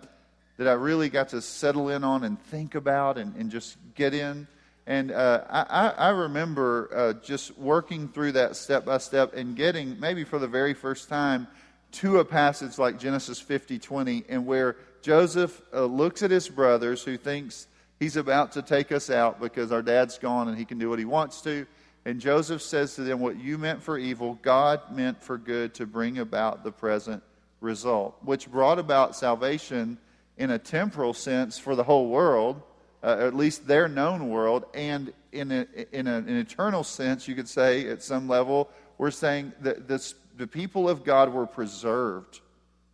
that 0.56 0.68
I 0.68 0.72
really 0.72 1.08
got 1.08 1.30
to 1.30 1.40
settle 1.40 1.88
in 1.88 2.04
on 2.04 2.24
and 2.24 2.40
think 2.40 2.74
about 2.74 3.18
and, 3.18 3.34
and 3.36 3.50
just 3.50 3.76
get 3.94 4.14
in. 4.14 4.46
And 4.86 5.12
uh, 5.12 5.44
I, 5.48 5.88
I, 5.90 6.08
remember 6.08 6.90
uh, 6.92 7.12
just 7.24 7.56
working 7.56 8.08
through 8.08 8.32
that 8.32 8.56
step 8.56 8.84
by 8.84 8.98
step 8.98 9.32
and 9.34 9.54
getting, 9.54 10.00
maybe 10.00 10.24
for 10.24 10.40
the 10.40 10.48
very 10.48 10.74
first 10.74 11.08
time, 11.08 11.46
to 11.92 12.18
a 12.18 12.24
passage 12.24 12.78
like 12.78 12.98
Genesis 12.98 13.38
50 13.38 13.78
20, 13.78 14.24
and 14.28 14.44
where 14.44 14.76
Joseph 15.02 15.62
uh, 15.72 15.84
looks 15.84 16.22
at 16.22 16.32
his 16.32 16.48
brothers 16.48 17.04
who 17.04 17.16
thinks 17.16 17.68
he's 18.00 18.16
about 18.16 18.52
to 18.52 18.62
take 18.62 18.90
us 18.90 19.08
out 19.08 19.40
because 19.40 19.70
our 19.70 19.82
dad's 19.82 20.18
gone 20.18 20.48
and 20.48 20.58
he 20.58 20.64
can 20.64 20.78
do 20.78 20.90
what 20.90 20.98
he 20.98 21.04
wants 21.04 21.42
to. 21.42 21.64
And 22.04 22.20
Joseph 22.20 22.60
says 22.60 22.96
to 22.96 23.02
them, 23.02 23.20
What 23.20 23.38
you 23.38 23.58
meant 23.58 23.84
for 23.84 23.96
evil, 23.96 24.36
God 24.42 24.80
meant 24.90 25.22
for 25.22 25.38
good 25.38 25.74
to 25.74 25.86
bring 25.86 26.18
about 26.18 26.64
the 26.64 26.72
present 26.72 27.22
result, 27.60 28.16
which 28.22 28.50
brought 28.50 28.80
about 28.80 29.14
salvation 29.14 29.98
in 30.36 30.50
a 30.50 30.58
temporal 30.58 31.14
sense 31.14 31.56
for 31.56 31.76
the 31.76 31.84
whole 31.84 32.08
world 32.08 32.62
uh, 33.02 33.16
at 33.20 33.34
least 33.34 33.66
their 33.66 33.88
known 33.88 34.28
world, 34.28 34.64
and 34.74 35.12
in, 35.32 35.50
a, 35.50 35.66
in 35.92 36.06
a, 36.06 36.18
an 36.18 36.36
eternal 36.36 36.84
sense, 36.84 37.26
you 37.26 37.34
could 37.34 37.48
say 37.48 37.88
at 37.88 38.02
some 38.02 38.28
level, 38.28 38.68
we're 38.98 39.10
saying 39.10 39.52
that 39.62 39.88
this, 39.88 40.14
the 40.36 40.46
people 40.46 40.88
of 40.88 41.04
God 41.04 41.32
were 41.32 41.46
preserved 41.46 42.40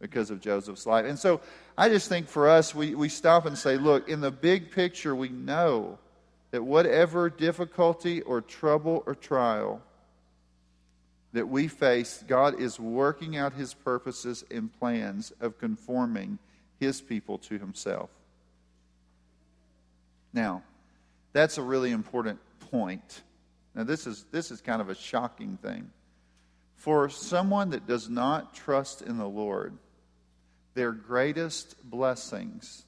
because 0.00 0.30
of 0.30 0.40
Joseph's 0.40 0.86
life. 0.86 1.04
And 1.04 1.18
so 1.18 1.40
I 1.76 1.88
just 1.88 2.08
think 2.08 2.28
for 2.28 2.48
us, 2.48 2.74
we, 2.74 2.94
we 2.94 3.08
stop 3.08 3.46
and 3.46 3.58
say, 3.58 3.76
look, 3.76 4.08
in 4.08 4.20
the 4.20 4.30
big 4.30 4.70
picture, 4.70 5.14
we 5.14 5.28
know 5.28 5.98
that 6.50 6.62
whatever 6.62 7.28
difficulty 7.28 8.22
or 8.22 8.40
trouble 8.40 9.02
or 9.06 9.14
trial 9.14 9.82
that 11.32 11.48
we 11.48 11.68
face, 11.68 12.24
God 12.26 12.58
is 12.58 12.80
working 12.80 13.36
out 13.36 13.52
his 13.52 13.74
purposes 13.74 14.44
and 14.50 14.72
plans 14.78 15.32
of 15.40 15.58
conforming 15.58 16.38
his 16.80 17.00
people 17.00 17.36
to 17.38 17.58
himself. 17.58 18.08
Now, 20.32 20.62
that's 21.32 21.58
a 21.58 21.62
really 21.62 21.90
important 21.90 22.40
point. 22.70 23.22
Now, 23.74 23.84
this 23.84 24.06
is, 24.06 24.26
this 24.30 24.50
is 24.50 24.60
kind 24.60 24.80
of 24.80 24.88
a 24.88 24.94
shocking 24.94 25.58
thing. 25.62 25.90
For 26.76 27.08
someone 27.08 27.70
that 27.70 27.86
does 27.86 28.08
not 28.08 28.54
trust 28.54 29.02
in 29.02 29.18
the 29.18 29.28
Lord, 29.28 29.76
their 30.74 30.92
greatest 30.92 31.76
blessings, 31.82 32.84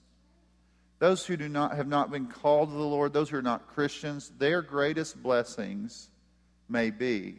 those 1.01 1.27
who 1.27 1.37
do 1.37 1.49
not 1.49 1.77
have 1.77 1.89
not 1.89 2.11
been 2.11 2.27
called 2.27 2.69
to 2.69 2.75
the 2.75 2.81
Lord, 2.81 3.13
those 3.13 3.31
who 3.31 3.39
are 3.39 3.43
not 3.43 3.69
Christians, 3.69 4.31
their 4.39 4.63
greatest 4.63 5.21
blessings 5.21 6.09
may 6.69 6.91
be 6.91 7.37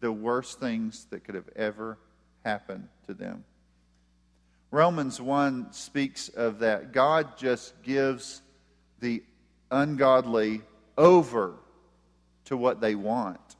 the 0.00 0.12
worst 0.12 0.60
things 0.60 1.06
that 1.10 1.24
could 1.24 1.34
have 1.34 1.48
ever 1.56 1.98
happened 2.44 2.88
to 3.06 3.14
them. 3.14 3.44
Romans 4.70 5.20
1 5.20 5.72
speaks 5.72 6.28
of 6.28 6.60
that. 6.60 6.92
God 6.92 7.36
just 7.36 7.82
gives 7.82 8.42
the 9.00 9.22
ungodly 9.70 10.62
over 10.96 11.54
to 12.46 12.56
what 12.56 12.80
they 12.80 12.94
want. 12.94 13.56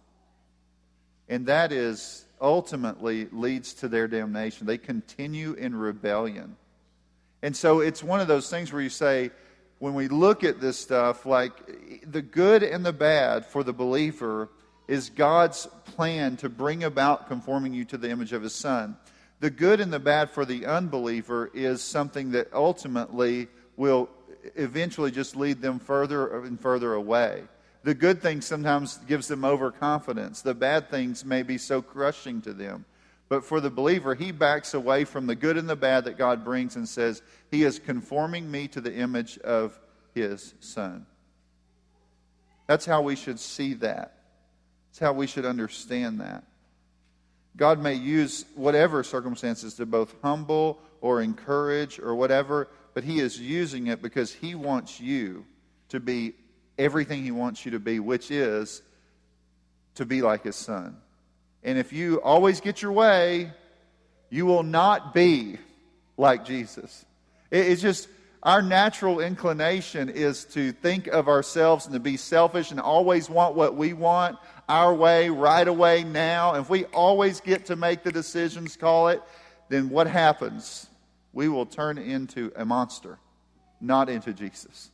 And 1.29 1.47
that 1.47 1.73
is 1.73 2.25
ultimately 2.41 3.27
leads 3.33 3.75
to 3.75 3.89
their 3.89 4.09
damnation. 4.09 4.67
They 4.67 4.79
continue 4.79 5.53
in 5.53 5.75
rebellion. 5.75 6.57
And 7.43 7.57
so 7.57 7.81
it's 7.81 8.03
one 8.03 8.21
of 8.21 8.29
those 8.29 8.49
things 8.49 8.73
where 8.73 8.83
you 8.83 8.89
say, 8.89 9.31
when 9.79 9.95
we 9.95 10.09
look 10.09 10.43
at 10.43 10.61
this 10.61 10.79
stuff, 10.79 11.25
like 11.27 11.53
the 12.11 12.23
good 12.23 12.63
and 12.63 12.85
the 12.85 12.93
bad 12.93 13.47
for 13.47 13.63
the 13.63 13.73
believer 13.73 14.49
is 14.89 15.11
God's 15.11 15.69
plan 15.85 16.37
to 16.39 16.49
bring 16.49 16.83
about 16.83 17.29
conforming 17.29 17.75
you 17.75 17.85
to 17.87 17.99
the 17.99 18.11
image 18.11 18.33
of 18.33 18.43
his 18.43 18.55
son. 18.55 18.97
The 19.41 19.51
good 19.51 19.81
and 19.81 19.93
the 19.93 20.01
bad 20.01 20.31
for 20.31 20.45
the 20.45 20.67
unbeliever 20.67 21.51
is 21.55 21.83
something 21.83 22.33
that 22.33 22.53
ultimately 22.53 23.47
will 23.79 24.11
eventually 24.57 25.11
just 25.11 25.37
lead 25.37 25.63
them 25.63 25.79
further 25.79 26.43
and 26.43 26.61
further 26.61 26.93
away. 26.93 27.45
The 27.85 27.95
good 27.95 28.21
things 28.21 28.45
sometimes 28.45 28.99
gives 28.99 29.29
them 29.29 29.45
overconfidence. 29.45 30.43
The 30.43 30.53
bad 30.53 30.91
things 30.91 31.25
may 31.25 31.43
be 31.43 31.57
so 31.57 31.81
crushing 31.81 32.43
to 32.43 32.53
them. 32.53 32.85
But 33.29 33.45
for 33.45 33.61
the 33.61 33.71
believer, 33.71 34.15
he 34.15 34.33
backs 34.33 34.75
away 34.75 35.05
from 35.05 35.27
the 35.27 35.35
good 35.35 35.57
and 35.57 35.69
the 35.69 35.77
bad 35.77 36.05
that 36.05 36.19
God 36.19 36.45
brings 36.45 36.77
and 36.77 36.89
says, 36.89 37.23
He 37.51 37.63
is 37.63 37.79
conforming 37.79 38.51
me 38.51 38.69
to 38.69 38.81
the 38.81 38.95
image 38.95 39.39
of 39.39 39.79
His 40.15 40.55
Son. 40.61 41.07
That's 42.67 42.87
how 42.87 43.03
we 43.03 43.17
should 43.17 43.39
see 43.39 43.75
that. 43.75 44.19
That's 44.89 44.99
how 44.99 45.13
we 45.13 45.27
should 45.27 45.45
understand 45.45 46.21
that. 46.21 46.45
God 47.57 47.81
may 47.81 47.95
use 47.95 48.45
whatever 48.55 49.03
circumstances 49.03 49.75
to 49.75 49.87
both 49.87 50.15
humble 50.23 50.81
or 51.01 51.21
encourage 51.21 51.99
or 51.99 52.15
whatever, 52.15 52.69
but 52.99 53.05
He 53.05 53.21
is 53.21 53.39
using 53.39 53.87
it 53.87 54.03
because 54.03 54.33
He 54.33 54.57
wants 54.57 54.99
you 54.99 55.45
to 55.91 56.01
be 56.01 56.35
everything 56.77 57.23
He 57.23 57.31
wants 57.31 57.65
you 57.65 57.71
to 57.71 57.79
be, 57.79 58.01
which 58.01 58.33
is 58.33 58.83
to 59.95 60.05
be 60.05 60.21
like 60.21 60.43
His 60.43 60.57
Son. 60.57 60.97
And 61.63 61.79
if 61.79 61.93
you 61.93 62.21
always 62.21 62.61
get 62.61 62.83
your 62.83 62.91
way, 62.91 63.53
you 64.31 64.47
will 64.47 64.65
not 64.65 65.15
be 65.15 65.59
like 66.17 66.45
Jesus. 66.45 67.07
It's 67.53 67.81
just 67.81 68.09
our 68.43 68.63
natural 68.63 69.21
inclination 69.21 70.09
is 70.09 70.45
to 70.47 70.73
think 70.73 71.07
of 71.07 71.29
ourselves 71.29 71.85
and 71.85 71.95
to 71.95 72.01
be 72.01 72.17
selfish 72.17 72.73
and 72.73 72.81
always 72.81 73.31
want 73.31 73.55
what 73.55 73.77
we 73.77 73.93
want 73.93 74.39
our 74.69 74.93
way, 74.93 75.31
right 75.31 75.69
away, 75.69 76.03
now. 76.03 76.57
If 76.57 76.69
we 76.69 76.85
always 76.87 77.41
get 77.41 77.67
to 77.67 77.77
make 77.77 78.03
the 78.03 78.11
decisions, 78.11 78.77
call 78.77 79.07
it, 79.07 79.23
then 79.69 79.89
what 79.89 80.09
happens? 80.09 80.89
We 81.39 81.49
will 81.49 81.67
turn 81.67 81.99
into 81.99 82.51
a 82.57 82.65
monster, 82.65 83.17
not 83.81 84.09
into 84.09 84.33
Jesus. 84.33 84.91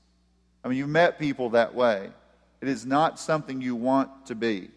I 0.62 0.68
mean, 0.68 0.76
you've 0.76 0.90
met 0.90 1.18
people 1.18 1.48
that 1.50 1.74
way. 1.74 2.10
It 2.60 2.68
is 2.68 2.84
not 2.84 3.18
something 3.18 3.62
you 3.62 3.74
want 3.74 4.26
to 4.26 4.34
be. 4.34 4.68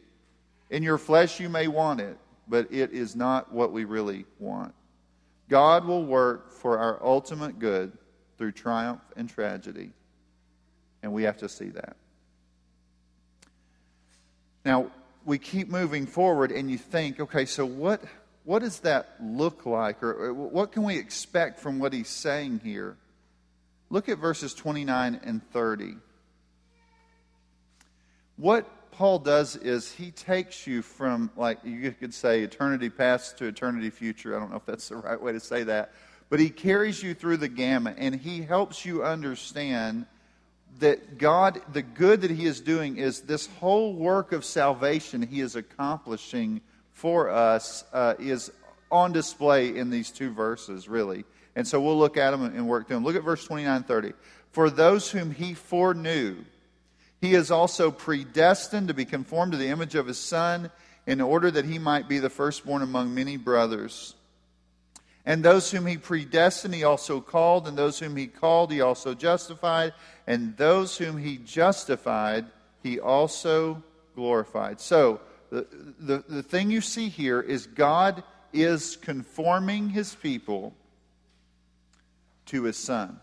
In 0.70 0.82
your 0.82 0.98
flesh, 0.98 1.42
you 1.42 1.50
may 1.50 1.68
want 1.68 2.00
it, 2.00 2.18
but 2.48 2.72
it 2.72 2.94
is 2.94 3.18
not 3.18 3.52
what 3.52 3.74
we 3.74 3.84
really 3.84 4.24
want. 4.40 4.74
God 5.50 5.84
will 5.84 6.06
work 6.06 6.54
for 6.54 6.80
our 6.80 7.04
ultimate 7.04 7.60
good 7.60 7.92
through 8.38 8.54
triumph 8.54 9.02
and 9.18 9.30
tragedy, 9.30 9.92
and 11.04 11.12
we 11.12 11.24
have 11.24 11.40
to 11.40 11.50
see 11.50 11.68
that. 11.72 11.98
Now, 14.64 14.90
we 15.26 15.38
keep 15.38 15.68
moving 15.68 16.06
forward, 16.06 16.54
and 16.54 16.72
you 16.72 16.78
think, 16.78 17.20
okay, 17.20 17.44
so 17.44 17.66
what, 17.66 18.02
what 18.48 18.62
does 18.62 18.80
that 18.80 19.10
look 19.22 19.66
like? 19.66 20.02
Or, 20.02 20.34
what 20.34 20.72
can 20.72 20.84
we 20.84 20.98
expect 20.98 21.60
from 21.60 21.80
what 21.80 21.92
he's 21.92 22.08
saying 22.08 22.62
here? 22.64 22.96
Look 23.90 24.08
at 24.08 24.20
verses 24.20 24.54
29 24.54 25.20
and 25.22 25.46
30. 25.52 25.98
What 28.38 28.92
Paul 28.92 29.20
does 29.20 29.58
is 29.58 29.92
he 29.92 30.12
takes 30.12 30.66
you 30.66 30.82
from, 30.82 31.30
like, 31.36 31.60
you 31.66 31.92
could 31.92 32.14
say 32.14 32.40
eternity 32.40 32.90
past 32.90 33.38
to 33.40 33.48
eternity 33.48 33.90
future. 33.90 34.34
I 34.34 34.40
don't 34.40 34.50
know 34.50 34.56
if 34.56 34.66
that's 34.66 34.88
the 34.88 34.96
right 34.96 35.22
way 35.22 35.34
to 35.34 35.42
say 35.42 35.64
that. 35.64 35.92
But 36.30 36.40
he 36.40 36.50
carries 36.50 37.04
you 37.04 37.14
through 37.16 37.38
the 37.38 37.50
gamut 37.50 37.98
and 38.00 38.16
he 38.16 38.44
helps 38.44 38.86
you 38.86 39.04
understand 39.04 40.06
that 40.80 41.18
God, 41.18 41.60
the 41.74 41.82
good 41.82 42.22
that 42.22 42.32
he 42.32 42.46
is 42.46 42.62
doing 42.62 42.96
is 42.96 43.22
this 43.22 43.48
whole 43.60 43.94
work 43.94 44.32
of 44.32 44.46
salvation 44.46 45.22
he 45.22 45.42
is 45.42 45.58
accomplishing 45.58 46.62
for 46.98 47.30
us 47.30 47.84
uh, 47.94 48.16
is 48.18 48.52
on 48.90 49.12
display 49.12 49.78
in 49.78 49.92
these 49.92 50.10
two 50.10 50.32
verses, 50.32 50.90
really. 50.90 51.26
And 51.56 51.68
so 51.68 51.80
we'll 51.80 51.98
look 51.98 52.18
at 52.18 52.32
them 52.32 52.44
and 52.44 52.68
work 52.68 52.88
through 52.88 52.96
them. 52.96 53.04
Look 53.04 53.16
at 53.16 53.24
verse 53.24 53.46
29 53.46 53.84
30. 53.84 54.14
For 54.50 54.72
those 54.72 55.12
whom 55.12 55.30
he 55.30 55.54
foreknew, 55.54 56.38
he 57.22 57.36
is 57.36 57.52
also 57.52 57.92
predestined 57.92 58.88
to 58.88 58.96
be 58.96 59.06
conformed 59.06 59.52
to 59.52 59.60
the 59.60 59.68
image 59.68 59.94
of 59.94 60.08
his 60.08 60.18
Son, 60.18 60.72
in 61.06 61.22
order 61.22 61.52
that 61.52 61.66
he 61.66 61.78
might 61.78 62.10
be 62.10 62.18
the 62.18 62.32
firstborn 62.32 62.82
among 62.82 63.14
many 63.14 63.38
brothers. 63.38 64.16
And 65.24 65.46
those 65.46 65.70
whom 65.70 65.86
he 65.86 65.98
predestined, 65.98 66.74
he 66.74 66.84
also 66.84 67.22
called, 67.22 67.68
and 67.68 67.78
those 67.78 68.00
whom 68.00 68.16
he 68.16 68.26
called, 68.26 68.72
he 68.72 68.82
also 68.82 69.14
justified, 69.14 69.94
and 70.26 70.58
those 70.58 70.98
whom 70.98 71.18
he 71.18 71.38
justified, 71.38 72.48
he 72.82 73.00
also 73.00 73.84
glorified. 74.16 74.82
So, 74.82 75.20
the, 75.50 75.68
the, 76.00 76.24
the 76.28 76.44
thing 76.44 76.72
you 76.72 76.82
see 76.82 77.10
here 77.10 77.42
is 77.42 77.68
God 77.68 78.24
is 78.54 78.96
conforming 78.98 79.90
his 79.90 80.16
people 80.16 80.74
to 82.48 82.64
his 82.64 82.78
Son 82.78 83.20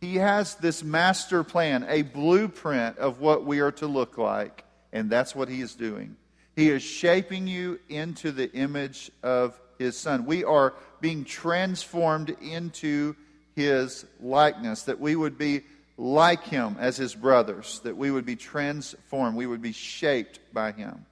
he 0.00 0.16
has 0.16 0.54
this 0.56 0.84
master 0.84 1.42
plan, 1.42 1.86
a 1.88 2.02
blueprint 2.02 2.98
of 2.98 3.20
what 3.20 3.44
we 3.44 3.60
are 3.60 3.72
to 3.72 3.86
look 3.86 4.18
like, 4.18 4.64
and 4.92 5.10
that's 5.10 5.34
what 5.34 5.48
he 5.48 5.60
is 5.60 5.74
doing. 5.74 6.16
He 6.54 6.68
is 6.68 6.82
shaping 6.82 7.46
you 7.46 7.80
into 7.88 8.30
the 8.32 8.50
image 8.52 9.10
of 9.22 9.58
his 9.78 9.98
son. 9.98 10.24
We 10.24 10.44
are 10.44 10.74
being 11.00 11.24
transformed 11.24 12.30
into 12.40 13.16
his 13.54 14.06
likeness, 14.20 14.82
that 14.82 15.00
we 15.00 15.16
would 15.16 15.38
be 15.38 15.62
like 15.96 16.44
him 16.44 16.76
as 16.78 16.96
his 16.96 17.14
brothers, 17.14 17.80
that 17.84 17.96
we 17.96 18.10
would 18.10 18.26
be 18.26 18.36
transformed, 18.36 19.36
we 19.36 19.46
would 19.46 19.62
be 19.62 19.72
shaped 19.72 20.40
by 20.52 20.72
him. 20.72 21.06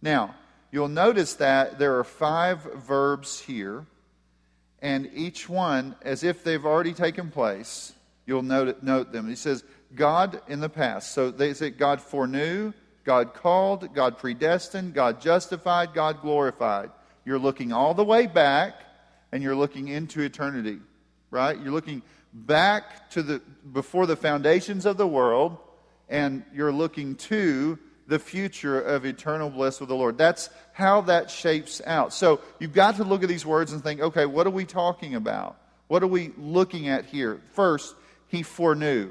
Now, 0.00 0.34
you'll 0.70 0.88
notice 0.88 1.34
that 1.34 1.78
there 1.78 1.98
are 1.98 2.04
five 2.04 2.62
verbs 2.62 3.40
here, 3.40 3.86
and 4.80 5.10
each 5.12 5.48
one, 5.48 5.96
as 6.02 6.22
if 6.22 6.44
they've 6.44 6.64
already 6.64 6.92
taken 6.92 7.30
place, 7.30 7.92
you'll 8.26 8.42
note, 8.42 8.82
note 8.82 9.10
them. 9.12 9.28
He 9.28 9.34
says, 9.34 9.64
God 9.94 10.40
in 10.48 10.60
the 10.60 10.68
past. 10.68 11.12
So 11.12 11.30
they 11.30 11.54
say 11.54 11.70
God 11.70 12.00
foreknew, 12.00 12.72
God 13.04 13.34
called, 13.34 13.94
God 13.94 14.18
predestined, 14.18 14.94
God 14.94 15.20
justified, 15.20 15.94
God 15.94 16.20
glorified. 16.20 16.90
You're 17.24 17.38
looking 17.38 17.72
all 17.72 17.94
the 17.94 18.04
way 18.04 18.26
back 18.26 18.74
and 19.32 19.42
you're 19.42 19.56
looking 19.56 19.88
into 19.88 20.20
eternity, 20.20 20.78
right? 21.30 21.58
You're 21.58 21.72
looking 21.72 22.02
back 22.32 23.10
to 23.10 23.22
the 23.22 23.42
before 23.72 24.06
the 24.06 24.16
foundations 24.16 24.86
of 24.86 24.96
the 24.96 25.06
world 25.06 25.58
and 26.08 26.44
you're 26.54 26.72
looking 26.72 27.14
to 27.14 27.78
the 28.06 28.18
future 28.18 28.80
of 28.80 29.04
eternal 29.04 29.50
bliss 29.50 29.80
with 29.80 29.90
the 29.90 29.94
Lord. 29.94 30.16
That's 30.16 30.48
how 30.72 31.02
that 31.02 31.30
shapes 31.30 31.82
out. 31.84 32.14
So 32.14 32.40
you've 32.58 32.72
got 32.72 32.96
to 32.96 33.04
look 33.04 33.22
at 33.22 33.28
these 33.28 33.44
words 33.44 33.72
and 33.72 33.82
think, 33.82 34.00
okay, 34.00 34.24
what 34.24 34.46
are 34.46 34.50
we 34.50 34.64
talking 34.64 35.14
about? 35.14 35.58
What 35.88 36.02
are 36.02 36.08
we 36.08 36.32
looking 36.38 36.88
at 36.88 37.04
here? 37.04 37.40
First, 37.52 37.94
he 38.28 38.42
foreknew. 38.42 39.10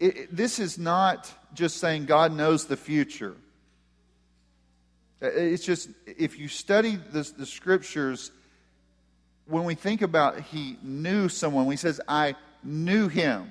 It, 0.00 0.16
it, 0.16 0.36
this 0.36 0.58
is 0.58 0.76
not 0.76 1.32
just 1.54 1.78
saying 1.78 2.06
God 2.06 2.32
knows 2.32 2.66
the 2.66 2.76
future. 2.76 3.36
Uh, 5.22 5.26
it's 5.26 5.64
just, 5.64 5.88
if 6.06 6.38
you 6.38 6.48
study 6.48 6.96
the, 6.96 7.22
the 7.36 7.46
scriptures, 7.46 8.32
when 9.46 9.64
we 9.64 9.74
think 9.74 10.02
about 10.02 10.40
he 10.40 10.78
knew 10.82 11.28
someone, 11.28 11.70
he 11.70 11.76
says, 11.76 12.00
I 12.08 12.34
knew 12.62 13.08
him, 13.08 13.50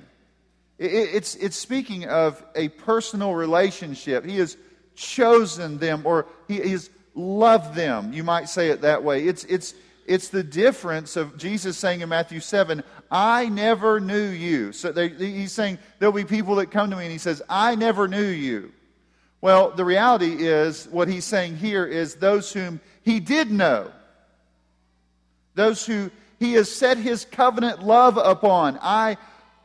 it, 0.79 0.91
it's, 0.91 1.35
it's 1.35 1.55
speaking 1.55 2.05
of 2.05 2.43
a 2.55 2.69
personal 2.69 3.33
relationship. 3.33 4.25
He 4.25 4.37
has 4.37 4.57
chosen 4.95 5.77
them 5.77 6.01
or 6.05 6.27
he 6.47 6.57
has 6.71 6.89
loved 7.15 7.75
them. 7.75 8.13
You 8.13 8.23
might 8.23 8.49
say 8.49 8.69
it 8.69 8.81
that 8.81 9.03
way. 9.03 9.25
It's, 9.25 9.43
it's, 9.45 9.73
it's 10.05 10.29
the 10.29 10.43
difference 10.43 11.15
of 11.15 11.37
Jesus 11.37 11.77
saying 11.77 12.01
in 12.01 12.09
Matthew 12.09 12.39
7, 12.39 12.83
I 13.09 13.47
never 13.49 13.99
knew 13.99 14.27
you. 14.27 14.71
So 14.71 14.91
they, 14.91 15.09
he's 15.09 15.51
saying 15.51 15.79
there'll 15.99 16.13
be 16.13 16.25
people 16.25 16.55
that 16.55 16.71
come 16.71 16.89
to 16.89 16.95
me 16.95 17.03
and 17.03 17.11
he 17.11 17.17
says, 17.17 17.41
I 17.47 17.75
never 17.75 18.07
knew 18.07 18.21
you. 18.21 18.71
Well, 19.41 19.71
the 19.71 19.85
reality 19.85 20.47
is, 20.47 20.87
what 20.87 21.09
he's 21.09 21.25
saying 21.25 21.57
here 21.57 21.85
is 21.85 22.15
those 22.15 22.53
whom 22.53 22.79
he 23.03 23.19
did 23.19 23.51
know, 23.51 23.91
those 25.55 25.85
who 25.85 26.11
he 26.39 26.53
has 26.53 26.73
set 26.73 26.97
his 26.97 27.25
covenant 27.25 27.83
love 27.83 28.17
upon. 28.17 28.77
I, 28.81 29.17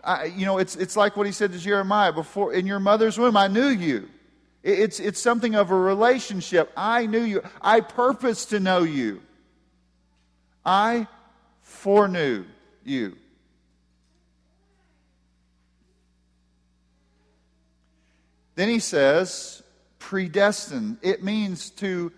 I 0.04 0.26
you 0.26 0.46
know, 0.46 0.58
it's, 0.58 0.76
it's 0.76 0.96
like 0.96 1.16
what 1.16 1.26
he 1.26 1.32
said 1.32 1.52
to 1.52 1.58
Jeremiah 1.58 2.12
before, 2.12 2.52
in 2.52 2.66
your 2.66 2.80
mother's 2.80 3.18
womb, 3.18 3.36
I 3.36 3.48
knew 3.48 3.68
you. 3.68 4.08
It's, 4.62 5.00
it's 5.00 5.20
something 5.20 5.54
of 5.54 5.70
a 5.70 5.76
relationship. 5.76 6.70
I 6.76 7.06
knew 7.06 7.22
you. 7.22 7.42
I 7.62 7.80
purpose 7.80 8.46
to 8.46 8.60
know 8.60 8.82
you. 8.82 9.22
I 10.64 11.06
foreknew 11.62 12.44
you. 12.84 13.16
Then 18.56 18.68
he 18.68 18.80
says, 18.80 19.62
predestined. 20.00 20.98
It 21.00 21.22
means 21.22 21.70
to 21.70 22.12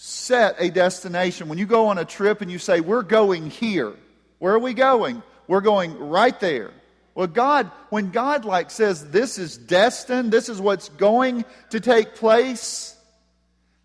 set 0.00 0.54
a 0.60 0.70
destination. 0.70 1.48
When 1.48 1.58
you 1.58 1.66
go 1.66 1.88
on 1.88 1.98
a 1.98 2.04
trip 2.04 2.40
and 2.40 2.48
you 2.48 2.60
say, 2.60 2.78
We're 2.78 3.02
going 3.02 3.50
here, 3.50 3.92
where 4.38 4.54
are 4.54 4.58
we 4.60 4.72
going? 4.72 5.24
We're 5.48 5.60
going 5.60 5.98
right 5.98 6.38
there. 6.38 6.70
Well, 7.16 7.26
God, 7.26 7.68
when 7.90 8.12
God 8.12 8.44
like 8.44 8.70
says 8.70 9.10
this 9.10 9.38
is 9.38 9.58
destined, 9.58 10.32
this 10.32 10.48
is 10.48 10.60
what's 10.60 10.88
going 10.90 11.44
to 11.70 11.80
take 11.80 12.14
place, 12.14 12.96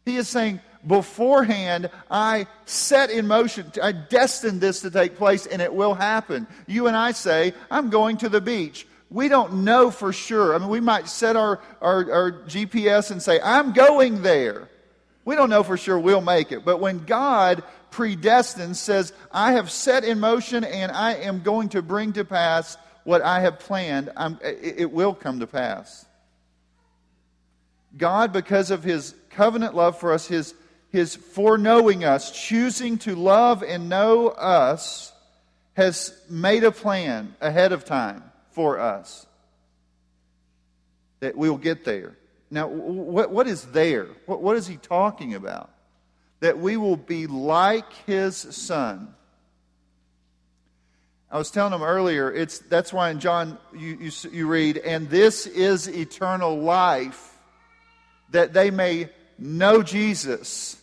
He 0.06 0.18
is 0.18 0.30
saying, 0.30 0.60
beforehand, 0.86 1.90
I 2.12 2.46
set 2.66 3.10
in 3.10 3.26
motion, 3.26 3.72
I 3.82 3.92
destined 3.92 4.62
this 4.62 4.82
to 4.82 4.92
take 4.92 5.16
place, 5.16 5.48
and 5.48 5.64
it 5.64 5.74
will 5.74 5.96
happen. 5.96 6.46
You 6.68 6.86
and 6.86 6.96
I 6.96 7.14
say, 7.14 7.56
I'm 7.72 7.90
going 7.90 8.18
to 8.18 8.30
the 8.30 8.42
beach. 8.42 8.86
We 9.10 9.30
don't 9.30 9.64
know 9.64 9.90
for 9.90 10.14
sure. 10.14 10.54
I 10.54 10.60
mean, 10.60 10.70
we 10.70 10.80
might 10.80 11.10
set 11.10 11.36
our, 11.36 11.60
our, 11.82 12.12
our 12.12 12.32
GPS 12.44 13.10
and 13.10 13.20
say, 13.20 13.40
I'm 13.42 13.74
going 13.74 14.22
there. 14.22 14.70
We 15.26 15.36
don't 15.36 15.50
know 15.50 15.64
for 15.64 15.78
sure 15.78 15.98
we'll 15.98 16.22
make 16.22 16.52
it. 16.52 16.66
But 16.66 16.80
when 16.80 17.06
God 17.06 17.64
predestines, 17.92 18.76
says, 18.76 19.14
I 19.32 19.54
have 19.54 19.72
set 19.72 20.04
in 20.04 20.20
motion 20.20 20.64
and 20.64 20.92
I 20.92 21.14
am 21.14 21.44
going 21.44 21.70
to 21.70 21.82
bring 21.82 22.14
to 22.14 22.26
pass 22.26 22.78
what 23.04 23.22
I 23.22 23.42
have 23.42 23.60
planned, 23.60 24.12
I'm, 24.16 24.40
it 24.42 24.92
will 24.92 25.14
come 25.14 25.40
to 25.42 25.48
pass. 25.48 26.06
God, 27.96 28.34
because 28.34 28.72
of 28.72 28.84
his 28.84 29.14
covenant 29.30 29.76
love 29.76 30.00
for 30.00 30.14
us, 30.14 30.26
his, 30.26 30.54
his 30.90 31.16
foreknowing 31.16 32.04
us, 32.04 32.32
choosing 32.32 32.98
to 33.00 33.16
love 33.16 33.62
and 33.64 33.90
know 33.90 34.30
us, 34.30 35.12
has 35.74 36.18
made 36.30 36.64
a 36.64 36.72
plan 36.72 37.36
ahead 37.42 37.72
of 37.72 37.84
time 37.84 38.24
for 38.52 38.80
us 38.80 39.26
that 41.20 41.36
we'll 41.36 41.58
get 41.58 41.84
there. 41.84 42.16
Now, 42.54 42.68
what, 42.68 43.32
what 43.32 43.48
is 43.48 43.64
there? 43.64 44.06
What, 44.28 44.44
what 44.44 44.58
is 44.58 44.68
he 44.68 44.78
talking 44.78 45.34
about? 45.34 45.72
That 46.40 46.60
we 46.60 46.78
will 46.78 46.98
be 46.98 47.26
like 47.26 47.92
his 48.06 48.38
son. 48.38 49.16
I 51.32 51.40
was 51.40 51.50
telling 51.50 51.74
him 51.74 51.82
earlier, 51.82 52.32
it's, 52.32 52.60
that's 52.60 52.94
why 52.94 53.10
in 53.10 53.20
John 53.20 53.58
you, 53.76 53.98
you, 54.00 54.12
you 54.32 54.48
read, 54.48 54.78
and 54.78 55.10
this 55.10 55.48
is 55.48 55.88
eternal 55.88 56.60
life, 56.60 57.40
that 58.30 58.54
they 58.54 58.70
may 58.70 59.10
know 59.40 59.82
Jesus. 59.82 60.80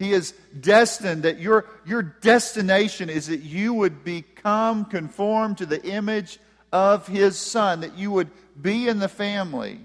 He 0.00 0.10
is 0.10 0.32
destined 0.58 1.22
that 1.22 1.38
your, 1.38 1.66
your 1.86 2.02
destination 2.02 3.08
is 3.08 3.28
that 3.28 3.42
you 3.42 3.72
would 3.72 4.02
become 4.02 4.84
conformed 4.86 5.58
to 5.58 5.66
the 5.66 5.80
image 5.84 6.40
of 6.72 7.06
his 7.06 7.38
son, 7.38 7.82
that 7.82 7.96
you 7.96 8.10
would 8.10 8.30
be 8.60 8.88
in 8.88 8.98
the 8.98 9.08
family 9.08 9.78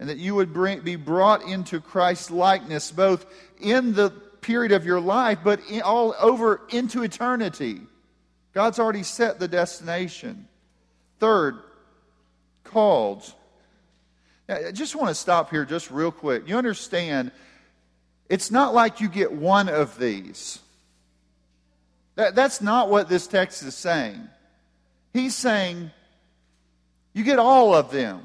and 0.00 0.08
that 0.08 0.16
you 0.16 0.34
would 0.34 0.54
bring, 0.54 0.80
be 0.80 0.96
brought 0.96 1.42
into 1.42 1.78
Christ's 1.78 2.30
likeness, 2.30 2.90
both 2.90 3.26
in 3.60 3.92
the 3.92 4.08
period 4.08 4.72
of 4.72 4.86
your 4.86 4.98
life, 4.98 5.40
but 5.44 5.60
in, 5.68 5.82
all 5.82 6.16
over 6.18 6.62
into 6.70 7.02
eternity. 7.02 7.82
God's 8.54 8.78
already 8.78 9.02
set 9.02 9.38
the 9.38 9.46
destination. 9.46 10.48
Third, 11.18 11.58
called. 12.64 13.30
Now, 14.48 14.56
I 14.68 14.72
just 14.72 14.96
want 14.96 15.10
to 15.10 15.14
stop 15.14 15.50
here 15.50 15.66
just 15.66 15.90
real 15.90 16.10
quick. 16.10 16.48
You 16.48 16.56
understand, 16.56 17.30
it's 18.30 18.50
not 18.50 18.72
like 18.72 19.02
you 19.02 19.08
get 19.08 19.30
one 19.30 19.68
of 19.68 19.98
these. 19.98 20.60
That, 22.14 22.34
that's 22.34 22.62
not 22.62 22.88
what 22.88 23.10
this 23.10 23.26
text 23.26 23.62
is 23.62 23.74
saying. 23.74 24.26
He's 25.12 25.36
saying 25.36 25.90
you 27.12 27.22
get 27.22 27.38
all 27.38 27.74
of 27.74 27.90
them. 27.90 28.24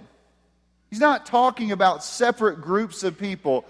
He's 0.89 1.00
not 1.00 1.26
talking 1.26 1.71
about 1.71 2.04
separate 2.04 2.62
groups 2.62 3.04
of 3.04 3.17
people. 3.17 3.65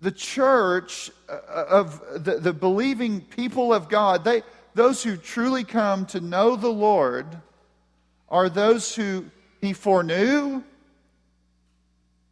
The 0.00 0.12
church 0.12 1.10
uh, 1.28 1.64
of 1.68 2.24
the, 2.24 2.38
the 2.38 2.52
believing 2.52 3.20
people 3.20 3.74
of 3.74 3.88
God, 3.88 4.24
they, 4.24 4.42
those 4.74 5.02
who 5.02 5.16
truly 5.16 5.64
come 5.64 6.06
to 6.06 6.20
know 6.20 6.56
the 6.56 6.68
Lord, 6.68 7.26
are 8.28 8.48
those 8.48 8.94
who 8.94 9.24
he 9.60 9.72
foreknew. 9.72 10.62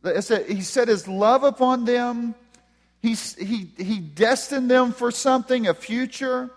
He 0.05 0.61
set 0.61 0.88
his 0.88 1.09
love 1.09 1.42
upon 1.42 1.85
them. 1.85 2.35
He, 3.02 3.14
he, 3.14 3.68
he 3.76 3.98
destined 3.98 4.70
them 4.70 4.92
for 4.92 5.11
something, 5.11 5.66
a 5.66 5.74
future, 5.74 6.50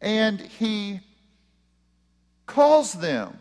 and 0.00 0.40
he 0.40 1.00
calls 2.46 2.92
them. 2.92 3.38